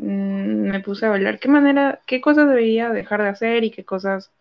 Mm, 0.00 0.70
me 0.70 0.80
puse 0.80 1.06
a 1.06 1.12
hablar 1.14 1.38
qué 1.38 1.48
manera, 1.48 2.00
qué 2.06 2.20
cosas 2.20 2.48
debería 2.48 2.90
dejar 2.90 3.22
de 3.22 3.28
hacer 3.28 3.64
y 3.64 3.70
qué 3.70 3.84
cosas 3.84 4.32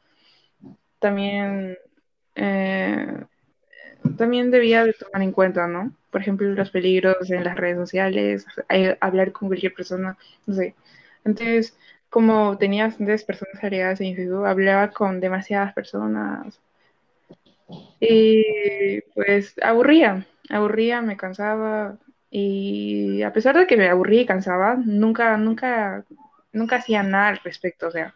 también 1.00 1.78
eh, 2.36 3.26
también 4.18 4.52
debía 4.52 4.86
de 4.86 4.94
tomar 4.94 5.22
en 5.22 5.32
cuenta, 5.32 5.68
¿no? 5.68 5.94
Por 6.12 6.22
ejemplo, 6.22 6.48
los 6.50 6.72
peligros 6.72 7.30
en 7.32 7.44
las 7.44 7.56
redes 7.58 7.78
sociales, 7.78 8.46
hablar 9.02 9.32
con 9.32 9.50
cualquier 9.50 9.74
persona, 9.74 10.18
no 10.48 10.56
sé. 10.56 10.76
Antes, 11.26 11.78
como 12.10 12.58
tenía 12.58 12.86
bastantes 12.88 13.24
personas 13.24 13.64
agregadas 13.64 14.02
en 14.02 14.16
Facebook, 14.16 14.46
hablaba 14.48 14.92
con 14.92 15.20
demasiadas 15.20 15.74
personas. 15.74 16.60
Y 18.00 19.02
pues 19.14 19.56
aburría, 19.62 20.26
aburría, 20.50 21.02
me 21.02 21.18
cansaba. 21.18 21.98
Y 22.32 23.24
a 23.24 23.34
pesar 23.34 23.58
de 23.58 23.66
que 23.68 23.78
me 23.78 23.90
aburría 23.90 24.22
y 24.22 24.26
cansaba, 24.26 24.76
nunca, 24.76 25.38
nunca, 25.38 26.06
nunca 26.52 26.76
hacía 26.78 27.04
nada 27.04 27.30
al 27.30 27.38
respecto. 27.40 27.88
O 27.88 27.92
sea, 27.92 28.14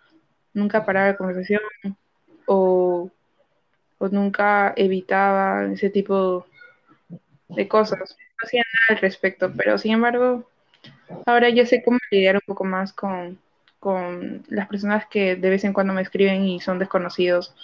nunca 0.53 0.85
paraba 0.85 1.07
de 1.07 1.17
conversación 1.17 1.61
o 2.45 3.09
pues 3.97 4.11
nunca 4.11 4.73
evitaba 4.75 5.65
ese 5.65 5.89
tipo 5.89 6.45
de 7.49 7.67
cosas. 7.67 8.17
No 8.19 8.45
hacía 8.45 8.61
nada 8.61 8.97
al 8.97 9.01
respecto, 9.01 9.51
pero 9.55 9.77
sin 9.77 9.93
embargo, 9.93 10.49
ahora 11.25 11.49
ya 11.49 11.65
sé 11.65 11.83
cómo 11.83 11.99
lidiar 12.11 12.35
un 12.35 12.41
poco 12.45 12.65
más 12.65 12.93
con, 12.93 13.39
con 13.79 14.43
las 14.49 14.67
personas 14.67 15.05
que 15.07 15.35
de 15.35 15.49
vez 15.49 15.63
en 15.63 15.73
cuando 15.73 15.93
me 15.93 16.01
escriben 16.01 16.43
y 16.45 16.59
son 16.59 16.79
desconocidos. 16.79 17.55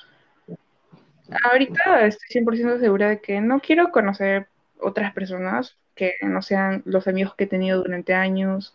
Ahorita 1.43 2.05
estoy 2.05 2.41
100% 2.41 2.79
segura 2.79 3.09
de 3.09 3.21
que 3.21 3.39
no 3.41 3.59
quiero 3.59 3.91
conocer 3.91 4.47
otras 4.79 5.13
personas 5.13 5.77
que 5.99 6.15
no 6.21 6.41
sean 6.41 6.81
los 6.85 7.07
amigos 7.09 7.35
que 7.35 7.43
he 7.43 7.47
tenido 7.47 7.83
durante 7.83 8.13
años 8.13 8.73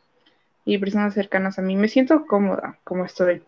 y 0.66 0.76
personas 0.76 1.14
cercanas 1.14 1.58
a 1.58 1.62
mí. 1.62 1.74
Me 1.74 1.88
siento 1.88 2.26
cómoda 2.26 2.78
como 2.84 3.06
estoy. 3.06 3.42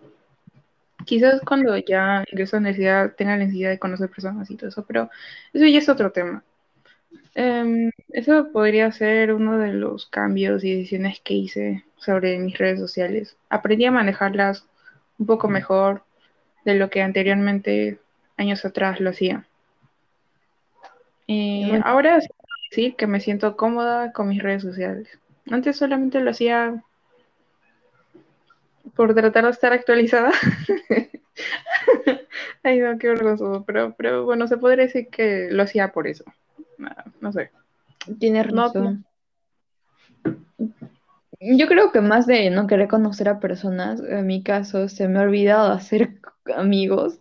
Quizás 1.05 1.43
cuando 1.43 1.77
ya 1.77 2.25
ingreso 2.33 2.57
a 2.57 2.61
la 2.61 2.63
universidad 2.63 3.15
tenga 3.15 3.33
la 3.33 3.45
necesidad 3.45 3.71
de 3.71 3.79
conocer 3.79 4.09
personas 4.09 4.51
y 4.51 4.57
todo 4.57 4.71
eso, 4.71 4.85
pero 4.87 5.11
eso 5.53 5.67
ya 5.67 5.79
es 5.79 5.89
otro 5.91 6.11
tema. 6.11 6.43
Em, 7.35 7.91
eso 8.09 8.51
podría 8.51 8.91
ser 8.93 9.35
uno 9.35 9.59
de 9.59 9.75
los 9.75 10.07
cambios 10.07 10.65
y 10.65 10.75
decisiones 10.75 11.21
que 11.21 11.35
hice 11.35 11.85
sobre 11.99 12.39
mis 12.39 12.57
redes 12.57 12.81
sociales. 12.81 13.37
Aprendí 13.51 13.85
a 13.85 13.91
manejarlas 13.91 14.65
un 15.19 15.27
poco 15.27 15.49
mejor 15.49 16.03
de 16.65 16.75
lo 16.75 16.89
que 16.89 17.03
anteriormente, 17.03 17.99
años 18.39 18.65
atrás, 18.65 19.01
lo 19.01 19.11
hacía. 19.11 19.47
Y 21.27 21.73
ahora 21.85 22.21
sí 22.21 22.29
decir 22.71 22.97
que 22.97 23.07
me 23.07 23.21
siento 23.21 23.57
cómoda 23.57 24.13
con 24.13 24.29
mis 24.29 24.43
redes 24.43 24.63
sociales. 24.63 25.09
Antes 25.51 25.77
solamente 25.77 26.21
lo 26.21 26.31
hacía 26.31 26.83
por 28.95 29.15
tratar 29.15 29.45
de 29.45 29.51
estar 29.51 29.73
actualizada. 29.73 30.33
Ay, 32.63 32.81
no, 32.81 32.99
qué 32.99 33.09
vergonzoso. 33.09 33.65
Pero, 33.65 33.95
pero 33.97 34.25
bueno, 34.25 34.49
se 34.49 34.57
podría 34.57 34.87
decir 34.87 35.09
que 35.09 35.49
lo 35.51 35.63
hacía 35.63 35.93
por 35.93 36.07
eso. 36.07 36.25
No, 37.21 37.33
sé. 37.33 37.51
Tienes 38.19 38.51
razón. 38.51 39.05
Yo 41.41 41.67
creo 41.67 41.93
que 41.93 42.01
más 42.01 42.27
de 42.27 42.51
no 42.51 42.67
querer 42.67 42.89
conocer 42.89 43.29
a 43.29 43.41
personas, 43.41 44.01
en 44.01 44.27
mi 44.27 44.43
caso, 44.43 44.89
se 44.89 45.07
me 45.07 45.19
ha 45.19 45.23
olvidado 45.23 45.71
hacer 45.71 46.19
amigos 46.57 47.21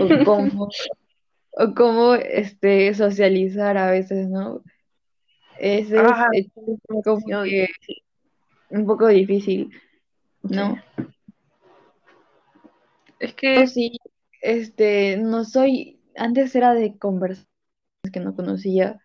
o 0.00 0.24
cómo, 0.24 0.68
o 1.52 1.74
cómo 1.74 2.14
este, 2.14 2.94
socializar 2.94 3.76
a 3.76 3.90
veces, 3.90 4.28
¿no? 4.28 4.62
Es, 5.58 5.88
como 6.52 7.42
que 7.44 7.68
un 8.70 8.86
poco 8.86 9.08
difícil. 9.08 9.70
¿no? 10.42 10.76
Es 13.18 13.34
que 13.34 13.66
sí, 13.66 13.98
este, 14.42 15.16
no 15.16 15.44
soy, 15.44 16.00
antes 16.16 16.54
era 16.54 16.74
de 16.74 16.96
conversaciones 16.98 17.48
que 18.12 18.20
no 18.20 18.34
conocía, 18.34 19.00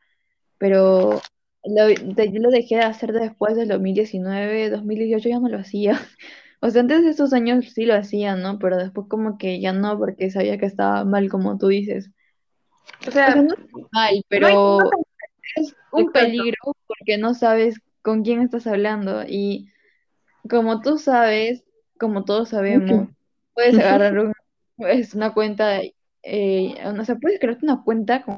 pero 0.58 1.22
lo, 1.64 1.90
yo 1.90 2.40
lo 2.40 2.50
dejé 2.52 2.76
de 2.76 2.84
hacer 2.84 3.12
después 3.14 3.56
del 3.56 3.70
2019, 3.70 4.70
2018 4.70 5.30
ya 5.30 5.40
no 5.40 5.50
lo 5.50 5.60
hacía. 5.60 6.00
O 6.66 6.70
sea, 6.70 6.80
antes 6.80 7.04
de 7.04 7.10
esos 7.10 7.34
años 7.34 7.74
sí 7.74 7.84
lo 7.84 7.94
hacía, 7.94 8.38
¿no? 8.38 8.58
Pero 8.58 8.78
después 8.78 9.08
como 9.10 9.38
que 9.38 9.60
ya 9.60 9.74
no, 9.74 9.98
porque 9.98 10.32
sabía 10.32 10.58
que 10.58 10.66
estaba 10.66 11.04
mal, 11.04 11.28
como 11.28 11.58
tú 11.58 11.68
dices. 11.68 12.10
O 13.06 13.12
sea, 13.12 13.36
no 13.36 13.54
mal, 13.92 14.24
pero 14.30 14.80
es 15.58 15.76
un 15.94 16.12
peligro 16.12 16.76
porque 16.88 17.18
no 17.18 17.34
sabes 17.34 17.80
con 18.02 18.24
quién 18.24 18.42
estás 18.42 18.68
hablando 18.68 19.24
y 19.24 19.70
como 20.50 20.82
tú 20.82 20.98
sabes, 20.98 21.64
como 21.98 22.26
todos 22.26 22.50
sabemos, 22.50 23.08
puedes 23.54 23.78
agarrar 23.80 24.20
un, 24.20 24.34
es 24.78 25.14
una 25.14 25.34
cuenta, 25.34 25.80
eh, 26.24 26.76
o 26.86 27.06
sea, 27.06 27.16
puedes 27.16 27.40
crearte 27.40 27.66
una 27.66 27.84
cuenta 27.84 28.24
con 28.24 28.38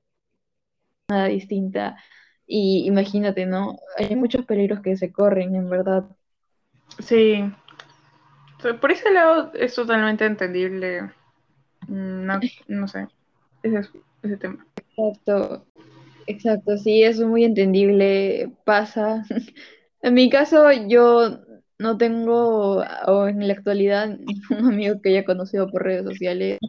nada 1.09 1.25
distinta 1.27 1.97
y 2.45 2.85
imagínate, 2.85 3.45
¿no? 3.45 3.79
Hay 3.97 4.15
muchos 4.15 4.45
peligros 4.45 4.81
que 4.81 4.95
se 4.97 5.11
corren, 5.11 5.55
en 5.55 5.69
verdad. 5.69 6.05
Sí. 6.99 7.51
Por 8.81 8.91
ese 8.91 9.11
lado 9.11 9.51
es 9.53 9.73
totalmente 9.73 10.25
entendible. 10.25 11.11
No, 11.87 12.39
no 12.67 12.87
sé. 12.87 13.07
Ese, 13.63 13.89
ese 14.21 14.37
tema. 14.37 14.65
Exacto. 14.77 15.65
Exacto, 16.27 16.77
sí, 16.77 17.03
es 17.03 17.19
muy 17.19 17.43
entendible. 17.43 18.51
Pasa. 18.63 19.23
En 20.01 20.13
mi 20.13 20.29
caso, 20.29 20.71
yo 20.87 21.39
no 21.79 21.97
tengo 21.97 22.83
o 23.07 23.27
en 23.27 23.47
la 23.47 23.53
actualidad 23.53 24.07
ningún 24.49 24.73
amigo 24.73 25.01
que 25.01 25.09
haya 25.09 25.25
conocido 25.25 25.67
por 25.67 25.83
redes 25.83 26.05
sociales. 26.05 26.59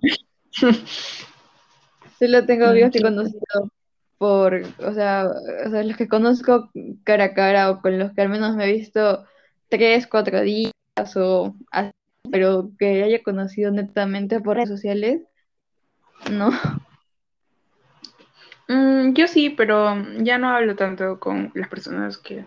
Solo 2.18 2.46
tengo 2.46 2.64
amigos 2.66 2.92
que 2.92 2.98
he 2.98 3.02
conocido 3.02 3.70
por, 4.16 4.62
o 4.78 4.94
sea, 4.94 5.28
o 5.66 5.70
sea, 5.70 5.82
los 5.82 5.98
que 5.98 6.08
conozco 6.08 6.70
cara 7.04 7.24
a 7.24 7.34
cara 7.34 7.70
o 7.70 7.82
con 7.82 7.98
los 7.98 8.12
que 8.14 8.22
al 8.22 8.30
menos 8.30 8.56
me 8.56 8.64
he 8.64 8.72
visto 8.72 9.26
tres, 9.68 10.06
cuatro 10.06 10.40
días 10.40 10.72
o 11.16 11.54
así, 11.70 11.92
pero 12.30 12.70
que 12.78 13.02
haya 13.02 13.22
conocido 13.22 13.70
netamente 13.70 14.40
por 14.40 14.56
redes 14.56 14.70
sociales, 14.70 15.20
no. 16.30 16.50
Mm, 18.68 19.12
yo 19.14 19.28
sí, 19.28 19.50
pero 19.50 19.96
ya 20.18 20.38
no 20.38 20.50
hablo 20.50 20.76
tanto 20.76 21.18
con 21.20 21.52
las 21.54 21.68
personas 21.68 22.18
que 22.18 22.44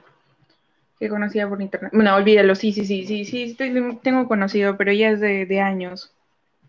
que 0.99 1.09
conocía 1.09 1.47
por 1.47 1.61
internet. 1.61 1.91
Bueno, 1.93 2.13
olvídalo, 2.13 2.55
sí, 2.55 2.73
sí, 2.73 2.85
sí, 2.85 3.05
sí, 3.05 3.25
sí, 3.25 3.55
tengo 3.55 4.27
conocido, 4.27 4.75
pero 4.75 4.91
ya 4.91 5.11
es 5.11 5.19
de, 5.21 5.61
años. 5.61 6.11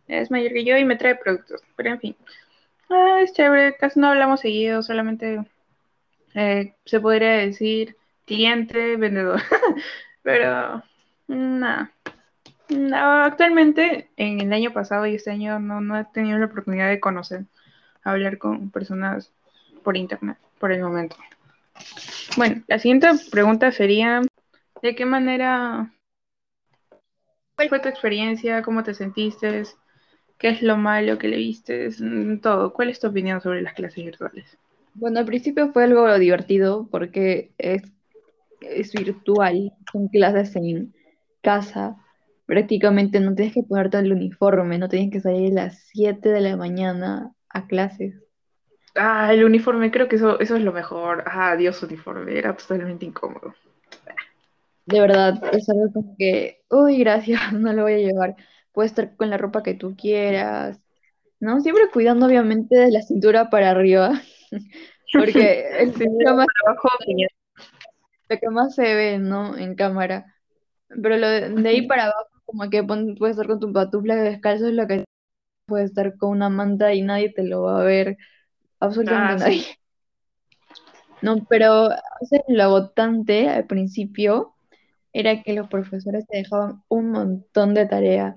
Es 0.07 0.31
mayor 0.31 0.53
que 0.53 0.65
yo 0.65 0.77
y 0.77 0.85
me 0.85 0.97
trae 0.97 1.17
productos, 1.17 1.63
pero 1.77 1.91
en 1.91 2.01
fin. 2.01 2.17
Ah, 2.89 3.21
es 3.23 3.33
chévere, 3.33 3.77
casi 3.77 3.99
no 3.99 4.09
hablamos 4.09 4.41
seguido, 4.41 4.83
solamente 4.83 5.45
eh, 6.35 6.75
se 6.85 7.01
podría 7.01 7.33
decir 7.33 7.97
cliente, 8.25 8.97
vendedor. 8.97 9.41
pero 10.23 10.83
nada. 11.27 11.93
Actualmente, 13.25 14.11
en 14.17 14.41
el 14.41 14.53
año 14.53 14.73
pasado 14.73 15.07
y 15.07 15.17
este 15.17 15.33
año, 15.33 15.59
no, 15.59 15.81
no 15.81 15.99
he 15.99 16.05
tenido 16.05 16.39
la 16.39 16.47
oportunidad 16.47 16.89
de 16.89 17.01
conocer, 17.01 17.47
hablar 18.05 18.39
con 18.39 18.71
personas 18.71 19.33
por 19.83 19.97
internet, 19.97 20.39
por 20.59 20.73
el 20.73 20.83
momento. 20.83 21.17
Bueno, 22.37 22.63
la 22.67 22.79
siguiente 22.79 23.09
pregunta 23.31 23.73
sería, 23.73 24.23
¿de 24.83 24.95
qué 24.95 25.05
manera, 25.05 25.93
cuál 27.57 27.69
fue 27.69 27.81
tu 27.81 27.89
experiencia? 27.89 28.63
¿Cómo 28.63 28.83
te 28.83 28.95
sentiste? 28.95 29.65
¿Qué 30.39 30.49
es 30.49 30.63
lo 30.63 30.77
malo 30.77 31.19
que 31.19 31.29
le 31.29 31.37
viste? 31.37 31.91
Mm, 32.01 32.41
todo. 32.41 32.73
¿Cuál 32.73 32.89
es 32.89 33.01
tu 33.01 33.09
opinión 33.09 33.41
sobre 33.41 33.61
las 33.61 33.75
clases 33.75 34.03
virtuales? 34.03 34.57
Bueno, 34.95 35.21
al 35.21 35.27
principio 35.27 35.71
fue 35.73 35.85
algo 35.85 36.19
divertido 36.19 36.89
porque 36.91 37.53
es, 37.59 37.83
es 38.61 38.93
virtual, 38.93 39.73
son 39.93 40.09
clases 40.09 40.57
en 40.57 40.95
casa. 41.43 41.97
Prácticamente 42.47 43.21
no 43.21 43.35
tienes 43.35 43.55
que 43.55 43.63
ponerte 43.63 43.99
el 43.99 44.13
uniforme, 44.13 44.79
no 44.79 44.89
tienes 44.89 45.13
que 45.13 45.21
salir 45.21 45.53
a 45.53 45.65
las 45.65 45.79
7 45.93 46.31
de 46.31 46.41
la 46.41 46.57
mañana 46.57 47.35
a 47.51 47.67
clases. 47.67 48.15
Ah, 48.95 49.33
el 49.33 49.45
uniforme, 49.45 49.91
creo 49.91 50.09
que 50.09 50.17
eso, 50.17 50.41
eso 50.41 50.57
es 50.57 50.63
lo 50.63 50.73
mejor. 50.73 51.25
Ah, 51.27 51.57
Dios, 51.57 51.83
uniforme, 51.83 52.37
era 52.37 52.57
totalmente 52.57 53.07
incómodo. 53.07 53.55
De 54.87 55.01
verdad, 55.01 55.41
es 55.53 55.69
algo 55.69 55.93
como 55.93 56.17
que, 56.19 56.63
uy, 56.71 56.99
gracias, 56.99 57.41
no 57.53 57.73
lo 57.73 57.83
voy 57.83 57.93
a 57.95 57.99
llevar. 57.99 58.37
Puedes 58.73 58.93
estar 58.93 59.17
con 59.17 59.31
la 59.31 59.37
ropa 59.37 59.63
que 59.63 59.75
tú 59.75 59.97
quieras, 59.97 60.81
¿no? 61.39 61.61
Siempre 61.61 61.91
cuidando, 61.93 62.27
obviamente, 62.27 62.77
de 62.77 62.91
la 62.91 63.03
cintura 63.03 63.51
para 63.51 63.71
arriba, 63.71 64.21
porque 65.13 65.65
el 65.79 65.95
cintura 65.95 66.35
más 66.35 66.47
abajo, 66.67 66.89
lo 68.29 68.39
que 68.39 68.51
más 68.51 68.75
se 68.75 68.95
ve, 68.95 69.19
¿no? 69.19 69.57
En 69.57 69.75
cámara. 69.75 70.35
Pero 70.89 71.17
lo 71.17 71.29
de, 71.29 71.69
ahí 71.69 71.87
para 71.87 72.05
abajo, 72.05 72.29
como 72.45 72.69
que 72.69 72.83
puedes 72.83 73.37
estar 73.37 73.47
con 73.47 73.61
tu 73.61 73.73
patufla 73.73 74.17
descalzo, 74.17 74.69
es 74.69 74.75
lo 74.75 74.87
que 74.87 75.05
puedes 75.67 75.91
estar 75.91 76.17
con 76.17 76.31
una 76.31 76.49
manta 76.49 76.95
y 76.95 77.03
nadie 77.03 77.33
te 77.33 77.45
lo 77.45 77.63
va 77.63 77.81
a 77.81 77.85
ver 77.85 78.17
absolutamente 78.81 79.35
Ah, 79.35 79.39
nadie. 79.39 79.63
sí. 79.63 79.67
No, 81.23 81.45
pero 81.49 81.87
o 81.89 82.27
sea, 82.29 82.43
lo 82.49 82.63
agotante 82.63 83.49
al 83.49 83.67
principio 83.67 84.55
era 85.13 85.43
que 85.43 85.53
los 85.55 85.69
profesores 85.69 86.27
te 86.27 86.39
dejaban 86.39 86.83
un 86.89 87.11
montón 87.11 87.75
de 87.75 87.87
tarea. 87.87 88.37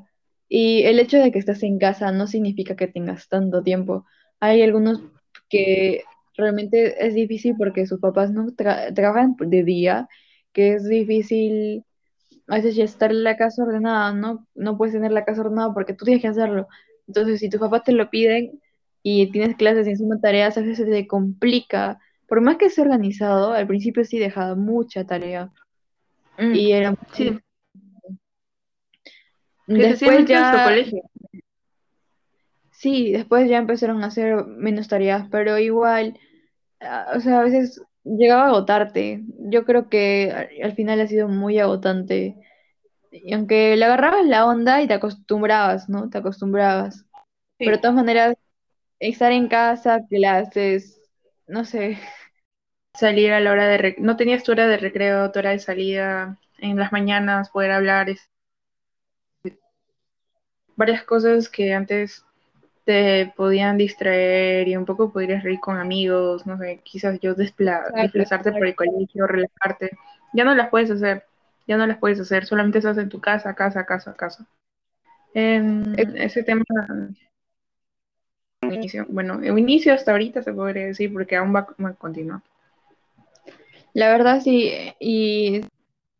Y 0.50 0.84
el 0.84 1.00
hecho 1.00 1.18
de 1.20 1.32
que 1.32 1.40
estés 1.40 1.64
en 1.64 1.80
casa 1.80 2.12
no 2.12 2.28
significa 2.28 2.76
que 2.76 2.88
tengas 2.88 3.30
tanto 3.30 3.64
tiempo. 3.64 4.06
Hay 4.40 4.62
algunos 4.62 5.02
que 5.50 6.04
realmente 6.36 7.06
es 7.06 7.14
difícil 7.16 7.56
porque 7.58 7.88
sus 7.88 8.00
papás 8.00 8.32
no 8.32 8.48
tra- 8.48 8.94
trabajan 8.94 9.36
de 9.40 9.64
día, 9.64 10.10
que 10.52 10.74
es 10.76 10.88
difícil 10.88 11.86
a 12.48 12.56
veces 12.56 12.76
ya 12.76 12.84
estar 12.84 13.12
en 13.12 13.24
la 13.24 13.38
casa 13.38 13.64
ordenada, 13.64 14.14
¿no? 14.14 14.48
No 14.56 14.78
puedes 14.78 14.94
tener 14.94 15.12
la 15.12 15.26
casa 15.26 15.42
ordenada 15.42 15.74
porque 15.74 15.94
tú 15.94 16.06
tienes 16.06 16.22
que 16.22 16.28
hacerlo. 16.30 16.68
Entonces, 17.08 17.40
si 17.40 17.50
tus 17.50 17.60
papás 17.60 17.84
te 17.84 17.92
lo 17.94 18.10
piden 18.10 18.62
y 19.04 19.32
tienes 19.32 19.56
clases 19.58 19.88
y 19.88 19.92
encima 19.92 20.20
tareas, 20.20 20.58
a 20.58 20.62
veces 20.62 20.78
se 20.78 20.86
te 20.86 21.08
complica. 21.08 22.00
Por 22.28 22.42
más 22.42 22.58
que 22.58 22.66
esté 22.66 22.82
organizado, 22.82 23.54
al 23.54 23.68
principio 23.68 24.04
sí 24.06 24.18
dejaba 24.18 24.56
mucha 24.56 25.06
tarea 25.06 25.52
Mm, 26.38 26.56
y 26.56 26.72
era 26.72 26.96
sí, 27.14 27.40
Después 29.68 30.26
ya, 30.28 30.62
colegio. 30.64 31.04
sí, 32.72 33.12
después 33.12 33.50
ya 33.50 33.58
empezaron 33.58 34.04
a 34.04 34.08
hacer 34.08 34.46
menos 34.46 34.88
tareas, 34.88 35.28
pero 35.32 35.58
igual, 35.58 36.20
o 37.16 37.20
sea, 37.22 37.40
a 37.40 37.44
veces 37.44 37.82
llegaba 38.04 38.44
a 38.44 38.48
agotarte. 38.48 39.24
Yo 39.40 39.64
creo 39.66 39.90
que 39.90 40.32
al 40.62 40.74
final 40.74 41.00
ha 41.02 41.08
sido 41.08 41.28
muy 41.30 41.60
agotante. 41.60 42.36
Y 43.12 43.34
aunque 43.34 43.76
le 43.78 43.86
agarrabas 43.86 44.26
la 44.26 44.46
onda 44.48 44.82
y 44.82 44.88
te 44.88 44.96
acostumbrabas, 44.96 45.88
¿no? 45.90 46.10
Te 46.10 46.18
acostumbrabas. 46.18 47.06
Pero 47.58 47.74
de 47.74 47.78
todas 47.78 47.96
maneras, 47.96 48.36
estar 49.10 49.32
en 49.32 49.48
casa, 49.48 50.02
clases, 50.10 51.02
no 51.48 51.66
sé, 51.66 52.00
salir 52.96 53.34
a 53.34 53.42
la 53.42 53.52
hora 53.54 53.68
de... 53.68 53.80
rec- 53.80 54.00
No 54.00 54.18
tenías 54.18 54.44
tu 54.44 54.54
hora 54.54 54.68
de 54.68 54.78
recreo, 54.78 55.32
tu 55.32 55.40
hora 55.40 55.52
de 55.52 55.60
salida, 55.60 56.40
en 56.60 56.78
las 56.78 56.92
mañanas 56.94 57.50
poder 57.52 57.72
hablar, 57.72 58.10
es- 58.10 58.30
varias 60.76 61.04
cosas 61.04 61.50
que 61.50 61.74
antes 61.74 62.26
te 62.86 63.34
podían 63.38 63.78
distraer 63.78 64.68
y 64.68 64.76
un 64.78 64.86
poco 64.86 65.12
podrías 65.14 65.44
reír 65.44 65.60
con 65.60 65.78
amigos, 65.78 66.46
no 66.46 66.58
sé, 66.58 66.82
quizás 66.84 67.20
yo 67.22 67.36
despla- 67.36 67.92
desplazarte 67.94 68.52
por 68.52 68.66
el 68.68 68.76
colegio, 68.76 69.28
relajarte. 69.28 69.92
Ya 70.34 70.44
no 70.44 70.56
las 70.56 70.70
puedes 70.70 70.92
hacer, 70.92 71.26
ya 71.68 71.78
no 71.78 71.88
las 71.88 71.98
puedes 72.00 72.20
hacer, 72.20 72.46
solamente 72.46 72.80
estás 72.80 72.98
en 72.98 73.10
tu 73.10 73.22
casa, 73.22 73.56
casa, 73.56 73.86
casa, 73.86 74.16
casa. 74.16 74.48
En 75.34 75.96
ese 76.18 76.44
tema, 76.44 76.64
inicio, 78.74 79.06
bueno, 79.10 79.40
el 79.42 79.58
inicio 79.60 79.94
hasta 79.94 80.12
ahorita 80.12 80.44
se 80.44 80.54
podría 80.54 80.86
decir 80.88 81.12
porque 81.14 81.36
aún 81.36 81.56
va, 81.56 81.68
va 81.84 81.90
a 81.90 81.94
continuar. 81.94 82.42
La 83.94 84.10
verdad 84.10 84.42
sí, 84.42 84.72
y 85.00 85.62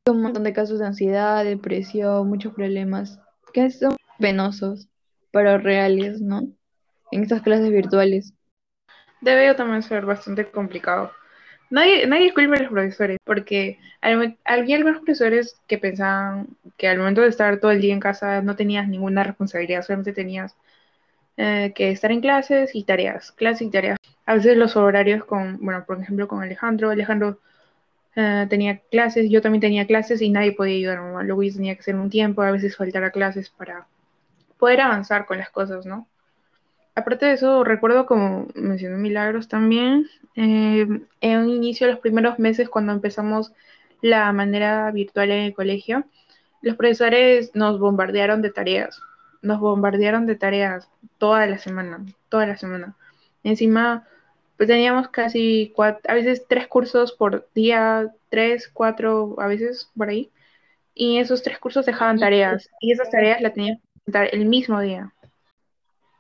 un 0.06 0.22
montón 0.22 0.44
de 0.44 0.54
casos 0.54 0.80
de 0.80 0.86
ansiedad, 0.86 1.44
depresión, 1.44 2.28
muchos 2.28 2.54
problemas 2.54 3.20
que 3.54 3.70
son 3.72 3.96
penosos, 4.20 4.88
pero 5.32 5.58
reales, 5.58 6.22
¿no? 6.22 6.48
En 7.12 7.24
estas 7.24 7.42
clases 7.42 7.72
virtuales. 7.72 8.34
Debe 9.22 9.54
también 9.56 9.84
ser 9.84 10.06
bastante 10.06 10.50
complicado. 10.50 11.12
Nadie, 11.70 12.06
nadie 12.06 12.34
culpa 12.34 12.56
a 12.56 12.60
los 12.60 12.72
profesores, 12.72 13.18
porque 13.24 13.80
al- 14.02 14.38
había 14.46 14.76
algunos 14.76 15.00
profesores 15.00 15.60
que 15.68 15.78
pensaban 15.78 16.48
que 16.78 16.88
al 16.88 17.00
momento 17.00 17.22
de 17.22 17.30
estar 17.30 17.60
todo 17.60 17.72
el 17.72 17.82
día 17.82 17.94
en 17.94 18.00
casa 18.00 18.42
no 18.42 18.56
tenías 18.56 18.88
ninguna 18.88 19.24
responsabilidad, 19.24 19.82
solamente 19.84 20.14
tenías 20.14 20.56
eh, 21.38 21.74
que 21.76 21.92
estar 21.92 22.12
en 22.12 22.22
clases 22.22 22.76
y 22.76 22.84
tareas, 22.84 23.32
clases 23.32 23.68
y 23.68 23.72
tareas. 23.72 23.98
A 24.26 24.36
veces 24.36 24.58
los 24.58 24.76
horarios 24.76 25.26
con, 25.26 25.58
bueno, 25.62 25.84
por 25.86 26.00
ejemplo, 26.00 26.28
con 26.28 26.42
Alejandro, 26.44 26.90
Alejandro 26.90 27.40
eh, 28.16 28.46
tenía 28.50 28.80
clases, 28.92 29.30
yo 29.30 29.42
también 29.42 29.62
tenía 29.62 29.88
clases 29.88 30.22
y 30.22 30.30
nadie 30.30 30.52
podía 30.54 30.76
ayudar 30.76 30.98
a 30.98 31.02
mamá. 31.02 31.24
Luego 31.24 31.42
tenía 31.42 31.76
que 31.76 31.82
hacer 31.82 31.96
un 31.96 32.10
tiempo, 32.10 32.42
a 32.42 32.52
veces 32.52 32.78
faltar 32.78 33.04
a 33.04 33.12
clases 33.12 33.50
para 33.50 33.88
poder 34.58 34.82
avanzar 34.82 35.26
con 35.26 35.38
las 35.40 35.50
cosas, 35.50 35.86
¿no? 35.86 36.08
Aparte 36.96 37.26
de 37.26 37.34
eso, 37.34 37.64
recuerdo 37.64 38.06
como 38.06 38.48
mencioné 38.54 38.98
Milagros 38.98 39.48
también, 39.48 40.08
eh, 40.36 40.88
en 41.22 41.40
un 41.40 41.50
inicio, 41.50 41.88
los 41.88 42.00
primeros 42.00 42.38
meses 42.38 42.70
cuando 42.70 42.94
empezamos 42.94 43.52
la 44.02 44.32
manera 44.32 44.92
virtual 44.92 45.32
en 45.32 45.46
el 45.46 45.54
colegio, 45.54 46.06
los 46.62 46.76
profesores 46.76 47.52
nos 47.56 47.80
bombardearon 47.80 48.42
de 48.44 48.52
tareas, 48.52 49.02
nos 49.44 49.60
bombardearon 49.60 50.26
de 50.26 50.36
tareas 50.36 50.90
toda 51.20 51.46
la 51.46 51.60
semana, 51.60 52.04
toda 52.30 52.48
la 52.48 52.58
semana. 52.58 52.96
Encima, 53.44 54.08
pues 54.58 54.68
teníamos 54.68 55.10
casi 55.10 55.72
cuatro, 55.76 56.02
a 56.10 56.16
veces 56.16 56.46
tres 56.48 56.68
cursos 56.68 57.12
por 57.12 57.48
día, 57.54 58.12
tres, 58.30 58.68
cuatro, 58.68 59.36
a 59.38 59.48
veces 59.48 59.92
por 59.96 60.10
ahí, 60.10 60.32
y 60.96 61.20
esos 61.20 61.44
tres 61.44 61.60
cursos 61.60 61.86
dejaban 61.86 62.18
tareas, 62.18 62.70
y 62.80 62.92
esas 62.92 63.12
tareas 63.12 63.42
las 63.42 63.54
teníamos 63.54 63.82
que 63.82 64.00
presentar 64.00 64.30
el 64.34 64.46
mismo 64.46 64.80
día. 64.80 65.14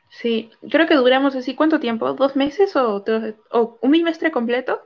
Sí, 0.09 0.51
creo 0.69 0.85
que 0.85 0.95
duramos 0.95 1.35
así, 1.35 1.55
¿cuánto 1.55 1.79
tiempo? 1.79 2.13
¿Dos 2.13 2.35
meses 2.35 2.75
o, 2.75 3.03
o 3.51 3.79
un 3.81 3.91
bimestre 3.91 4.29
completo? 4.31 4.81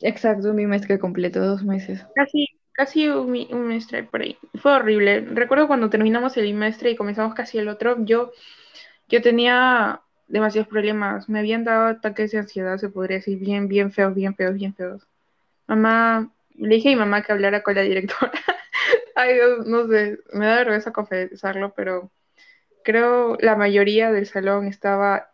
Exacto, 0.00 0.50
un 0.50 0.56
bimestre 0.56 0.98
completo, 0.98 1.40
dos 1.40 1.64
meses. 1.64 2.04
Casi, 2.14 2.46
casi 2.72 3.08
un, 3.08 3.30
un 3.30 3.46
bimestre 3.46 4.04
por 4.04 4.22
ahí. 4.22 4.38
Fue 4.54 4.72
horrible. 4.72 5.20
Recuerdo 5.20 5.66
cuando 5.66 5.90
terminamos 5.90 6.36
el 6.36 6.44
bimestre 6.44 6.90
y 6.90 6.96
comenzamos 6.96 7.34
casi 7.34 7.58
el 7.58 7.68
otro, 7.68 7.96
yo, 8.04 8.32
yo 9.08 9.22
tenía 9.22 10.02
demasiados 10.28 10.68
problemas. 10.68 11.28
Me 11.28 11.38
habían 11.40 11.64
dado 11.64 11.86
ataques 11.86 12.32
de 12.32 12.38
ansiedad, 12.38 12.78
se 12.78 12.88
podría 12.88 13.18
decir, 13.18 13.38
bien, 13.38 13.68
bien 13.68 13.92
feos, 13.92 14.14
bien 14.14 14.34
feos, 14.34 14.54
bien 14.54 14.74
feos. 14.74 15.06
Mamá, 15.66 16.32
le 16.56 16.76
dije 16.76 16.88
a 16.88 16.92
mi 16.92 16.96
mamá 16.96 17.22
que 17.22 17.32
hablara 17.32 17.62
con 17.62 17.74
la 17.74 17.82
directora. 17.82 18.32
Ay, 19.14 19.34
Dios, 19.34 19.66
no 19.66 19.86
sé, 19.88 20.20
me 20.32 20.46
da 20.46 20.56
vergüenza 20.56 20.92
confesarlo, 20.92 21.74
pero 21.74 22.10
creo 22.82 23.36
la 23.40 23.56
mayoría 23.56 24.10
del 24.12 24.26
salón 24.26 24.66
estaba, 24.66 25.28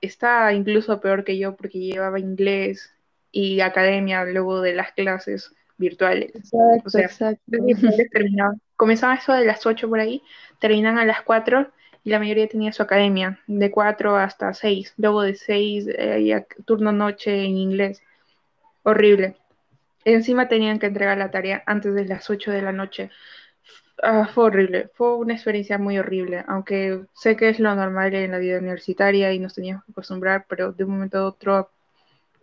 incluso 0.53 1.01
peor 1.01 1.25
que 1.25 1.39
yo 1.39 1.57
porque 1.57 1.79
llevaba 1.79 2.19
inglés 2.21 2.95
y 3.33 3.61
academia 3.61 4.25
luego 4.25 4.61
de 4.61 4.75
las 4.75 4.93
clases 4.93 5.55
virtuales. 5.79 6.33
O 6.35 6.39
Exacto, 6.39 6.91
sea, 6.91 7.05
exacto. 7.07 7.43
terminaban, 8.13 8.61
comenzaban 8.77 9.19
eso 9.19 9.33
de 9.33 9.45
las 9.47 9.65
8 9.65 9.89
por 9.89 10.01
ahí, 10.01 10.23
terminan 10.59 10.99
a 10.99 11.05
las 11.05 11.23
4 11.23 11.69
y 12.05 12.11
la 12.11 12.19
mayoría 12.19 12.49
tenía 12.49 12.73
su 12.73 12.83
academia, 12.83 13.41
de 13.47 13.71
4 13.71 14.17
hasta 14.17 14.53
6, 14.55 14.95
luego 14.97 15.23
de 15.23 15.35
6 15.35 15.87
eh, 15.89 16.47
turno 16.65 16.93
noche 16.93 17.45
en 17.45 17.57
inglés. 17.57 18.03
Horrible. 18.83 19.37
Encima 20.05 20.49
tenían 20.49 20.79
que 20.79 20.87
entregar 20.87 21.19
la 21.19 21.31
tarea 21.31 21.63
antes 21.67 21.95
de 21.95 22.05
las 22.05 22.31
8 22.31 22.51
de 22.51 22.63
la 22.63 22.73
noche. 22.73 23.11
Ah, 24.03 24.29
fue 24.33 24.45
horrible, 24.45 24.91
fue 24.95 25.17
una 25.17 25.35
experiencia 25.35 25.77
muy 25.77 25.99
horrible, 25.99 26.45
aunque 26.47 27.01
sé 27.15 27.37
que 27.37 27.49
es 27.49 27.59
lo 27.59 27.75
normal 27.75 28.15
en 28.15 28.31
la 28.31 28.39
vida 28.39 28.59
universitaria 28.59 29.33
y 29.33 29.41
nos 29.41 29.55
teníamos 29.55 29.85
que 29.85 29.91
acostumbrar, 29.91 30.47
pero 30.49 30.73
de 30.73 30.85
un 30.85 30.91
momento 30.93 31.19
a 31.19 31.27
otro 31.27 31.69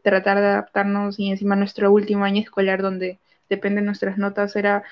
tratar 0.04 0.39
de 0.39 0.48
adaptarnos 0.48 1.17
y 1.17 1.32
encima 1.32 1.56
nuestro 1.56 1.91
último 1.91 2.26
año 2.26 2.41
escolar 2.41 2.82
donde 2.82 3.19
dependen 3.50 3.86
nuestras 3.86 4.18
notas 4.18 4.56
era 4.56 4.84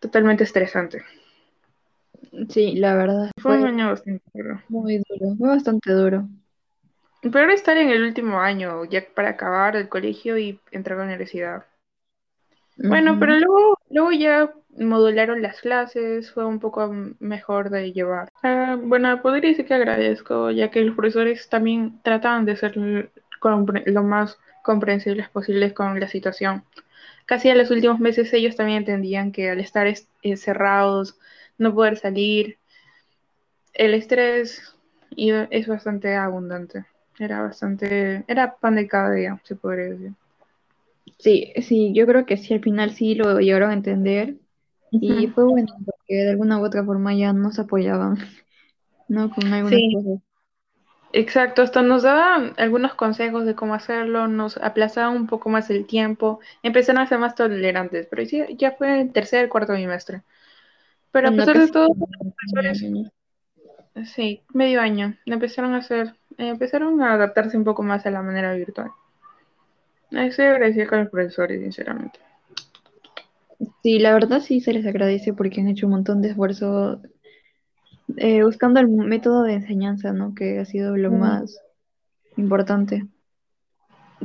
totalmente 0.00 0.44
estresante. 0.44 1.02
Sí, 2.48 2.74
la 2.76 2.94
verdad 2.94 3.30
Fue 3.40 3.58
un 3.58 3.66
año 3.66 3.88
bastante 3.90 4.24
duro. 4.34 4.60
muy 4.68 4.98
duro, 5.08 5.36
fue 5.36 5.48
bastante 5.48 5.92
duro. 5.92 6.28
Pero 7.20 7.50
estar 7.52 7.76
en 7.76 7.90
el 7.90 8.02
último 8.02 8.40
año, 8.40 8.84
ya 8.84 9.04
para 9.14 9.30
acabar 9.30 9.76
el 9.76 9.88
colegio 9.88 10.38
y 10.38 10.60
entrar 10.70 10.98
a 10.98 11.02
la 11.02 11.06
universidad. 11.08 11.64
Bueno, 12.76 13.18
pero 13.18 13.38
luego, 13.38 13.76
luego 13.90 14.12
ya 14.12 14.52
modularon 14.78 15.42
las 15.42 15.60
clases, 15.60 16.30
fue 16.32 16.44
un 16.44 16.60
poco 16.60 16.92
mejor 17.18 17.70
de 17.70 17.92
llevar. 17.92 18.28
Ah, 18.42 18.76
bueno, 18.80 19.20
podría 19.20 19.50
decir 19.50 19.66
que 19.66 19.74
agradezco, 19.74 20.50
ya 20.50 20.70
que 20.70 20.82
los 20.82 20.94
profesores 20.94 21.48
también 21.48 22.00
trataban 22.02 22.44
de 22.44 22.56
ser 22.56 22.76
lo 22.76 24.02
más 24.04 24.38
comprensibles 24.62 25.28
posibles 25.28 25.72
con 25.72 25.98
la 25.98 26.08
situación. 26.08 26.62
Casi 27.28 27.50
a 27.50 27.54
los 27.54 27.70
últimos 27.70 28.00
meses 28.00 28.32
ellos 28.34 28.56
también 28.56 28.80
entendían 28.80 29.32
que 29.32 29.50
al 29.50 29.60
estar 29.60 29.86
es- 29.86 30.08
eh, 30.24 30.36
cerrados, 30.36 31.16
no 31.58 31.74
poder 31.74 31.96
salir, 31.98 32.58
el 33.72 33.94
estrés 33.94 34.76
iba- 35.16 35.48
es 35.50 35.66
bastante 35.66 36.14
abundante. 36.16 36.84
Era 37.18 37.40
bastante, 37.42 38.22
era 38.28 38.56
pan 38.58 38.74
de 38.76 38.86
cada 38.86 39.12
día, 39.12 39.40
se 39.44 39.56
podría 39.56 39.86
decir. 39.86 40.12
Sí, 41.18 41.52
sí, 41.62 41.92
yo 41.94 42.06
creo 42.06 42.26
que 42.26 42.36
sí, 42.36 42.54
al 42.54 42.60
final 42.62 42.90
sí 42.92 43.14
lo 43.14 43.38
llegaron 43.40 43.70
a 43.70 43.74
entender 43.74 44.36
y 45.00 45.28
fue 45.28 45.44
bueno 45.44 45.68
porque 45.84 46.14
de 46.14 46.30
alguna 46.30 46.58
u 46.60 46.64
otra 46.64 46.84
forma 46.84 47.14
ya 47.14 47.32
nos 47.32 47.58
apoyaban, 47.58 48.18
¿no? 49.08 49.30
Con 49.30 49.52
algunas 49.54 49.82
Sí, 49.82 49.90
cosas. 49.90 50.20
Exacto, 51.12 51.62
hasta 51.62 51.82
nos 51.82 52.02
daban 52.02 52.52
algunos 52.58 52.94
consejos 52.94 53.46
de 53.46 53.54
cómo 53.54 53.74
hacerlo, 53.74 54.28
nos 54.28 54.58
aplazaban 54.58 55.16
un 55.16 55.26
poco 55.26 55.48
más 55.48 55.70
el 55.70 55.86
tiempo, 55.86 56.40
empezaron 56.62 57.00
a 57.00 57.06
ser 57.06 57.18
más 57.18 57.34
tolerantes, 57.34 58.06
pero 58.10 58.26
sí, 58.26 58.44
ya 58.58 58.72
fue 58.72 59.00
el 59.00 59.12
tercer, 59.12 59.48
cuarto 59.48 59.72
bimestre. 59.72 60.22
Pero 61.10 61.28
a 61.28 61.32
pesar 61.32 61.58
de 61.58 61.68
todo, 61.68 61.88
año. 62.56 63.10
sí, 64.04 64.42
medio 64.52 64.80
año, 64.80 65.16
empezaron 65.24 65.74
a 65.74 65.78
hacer, 65.78 66.14
empezaron 66.36 67.00
a 67.00 67.14
adaptarse 67.14 67.56
un 67.56 67.64
poco 67.64 67.82
más 67.82 68.04
a 68.04 68.10
la 68.10 68.22
manera 68.22 68.52
virtual. 68.54 68.90
Estoy 70.10 70.46
agradecida 70.46 70.86
con 70.86 71.00
los 71.00 71.10
profesores, 71.10 71.60
sinceramente. 71.60 72.20
Sí, 73.82 73.98
la 73.98 74.12
verdad 74.12 74.40
sí 74.40 74.60
se 74.60 74.72
les 74.72 74.86
agradece 74.86 75.32
porque 75.32 75.60
han 75.60 75.68
hecho 75.68 75.86
un 75.86 75.92
montón 75.92 76.22
de 76.22 76.28
esfuerzo 76.30 77.00
eh, 78.16 78.42
buscando 78.42 78.80
el 78.80 78.88
método 78.88 79.42
de 79.42 79.54
enseñanza, 79.54 80.12
¿no? 80.12 80.34
Que 80.34 80.58
ha 80.60 80.64
sido 80.64 80.96
lo 80.96 81.10
más 81.10 81.60
importante. 82.36 83.06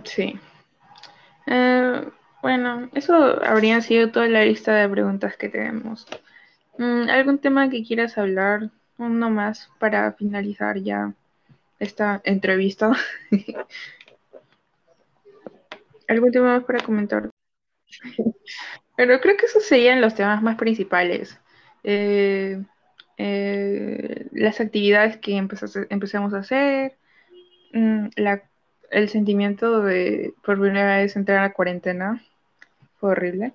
Sí. 0.04 0.40
Eh, 1.48 2.02
bueno, 2.42 2.90
eso 2.94 3.16
habría 3.44 3.82
sido 3.82 4.12
toda 4.12 4.28
la 4.28 4.46
lista 4.46 4.74
de 4.76 4.90
preguntas 4.90 5.38
que 5.38 5.50
tenemos. 5.50 6.08
Mm, 6.78 7.10
¿Algún 7.10 7.40
tema 7.40 7.70
que 7.70 7.84
quieras 7.84 8.18
hablar? 8.18 8.70
Uno 8.98 9.30
más 9.30 9.70
para 9.80 10.14
finalizar 10.14 10.78
ya 10.80 11.14
esta 11.80 12.22
entrevista. 12.24 12.92
¿Algún 16.08 16.32
tema 16.32 16.58
más 16.58 16.64
para 16.64 16.84
comentar? 16.84 17.30
Pero 18.96 19.20
creo 19.20 19.38
que 19.38 19.46
esos 19.46 19.66
serían 19.66 20.02
los 20.02 20.16
temas 20.16 20.42
más 20.42 20.58
principales. 20.58 21.40
Eh, 21.84 22.64
eh, 23.18 24.28
las 24.32 24.60
actividades 24.60 25.18
que 25.18 25.38
empezamos 25.38 26.34
a 26.34 26.40
hacer, 26.40 26.98
mm, 27.74 28.08
la- 28.18 28.44
el 28.92 29.10
sentimiento 29.10 29.82
de 29.82 30.34
por 30.44 30.60
primera 30.60 30.98
vez 30.98 31.16
entrar 31.16 31.40
a 31.40 31.44
la 31.44 31.54
cuarentena 31.54 32.24
fue 33.00 33.12
horrible. 33.12 33.54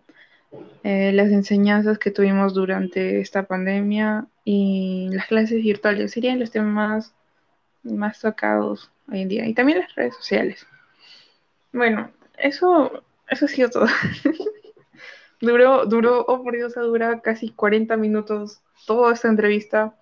Eh, 0.83 1.13
las 1.13 1.31
enseñanzas 1.31 1.99
que 1.99 2.11
tuvimos 2.11 2.55
durante 2.55 3.21
esta 3.21 3.45
pandemia 3.45 4.27
y 4.45 5.09
las 5.13 5.27
clases 5.27 5.63
virtuales 5.63 6.13
serían 6.13 6.41
los 6.41 6.51
temas 6.51 7.15
más 7.83 8.21
tocados 8.21 8.91
hoy 9.11 9.23
en 9.23 9.29
día. 9.29 9.47
Y 9.47 9.55
también 9.55 9.81
las 9.81 9.95
redes 9.95 10.15
sociales. 10.17 10.67
Bueno, 11.73 12.11
eso, 12.39 13.03
eso 13.29 13.45
ha 13.45 13.49
sido 13.49 13.71
todo. 13.71 13.87
Duró, 15.41 15.87
duró, 15.87 16.25
oh 16.27 16.43
por 16.43 16.57
Dios, 16.57 16.77
ha 16.77 16.81
durado 16.81 17.23
casi 17.23 17.51
40 17.51 17.97
minutos 17.97 18.61
toda 18.89 19.13
esta 19.13 19.29
entrevista. 19.29 19.95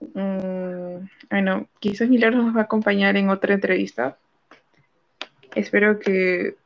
Mm, 0.00 1.06
bueno, 1.30 1.68
quizás 1.78 2.08
Milagros 2.08 2.42
nos 2.42 2.56
va 2.56 2.60
a 2.60 2.64
acompañar 2.64 3.16
en 3.18 3.28
otra 3.28 3.52
entrevista. 3.52 4.16
Espero 5.54 5.98
que 6.00 6.56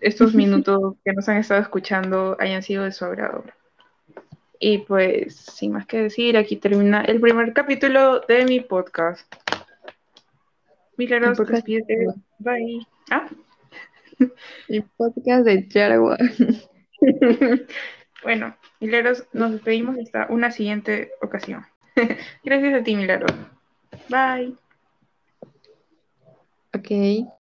estos 0.00 0.34
minutos 0.42 0.96
que 1.04 1.12
nos 1.12 1.28
han 1.28 1.36
estado 1.38 1.62
escuchando 1.62 2.36
hayan 2.40 2.62
sido 2.64 2.82
de 2.84 2.92
su 2.92 3.04
agrado. 3.04 3.44
Y 4.58 4.78
pues, 4.78 5.36
sin 5.36 5.72
más 5.72 5.86
que 5.86 6.02
decir, 6.02 6.36
aquí 6.36 6.56
termina 6.56 7.02
el 7.02 7.20
primer 7.20 7.52
capítulo 7.52 8.20
de 8.26 8.44
mi 8.44 8.58
podcast. 8.58 9.32
Milagros, 10.96 11.38
podcast- 11.38 11.52
despídete. 11.52 12.06
Bye. 12.40 12.84
Ah, 13.10 13.28
El 14.68 14.82
podcast 14.96 15.44
de 15.44 15.68
Charagua. 15.68 16.18
bueno, 18.22 18.56
Milagros, 18.80 19.26
nos 19.32 19.52
despedimos 19.52 19.96
hasta 19.98 20.26
una 20.30 20.50
siguiente 20.50 21.12
ocasión. 21.22 21.64
Gracias 22.44 22.74
a 22.74 22.82
ti, 22.82 22.96
Milagros. 22.96 23.32
Bye. 24.08 24.54
Ok. 26.74 27.37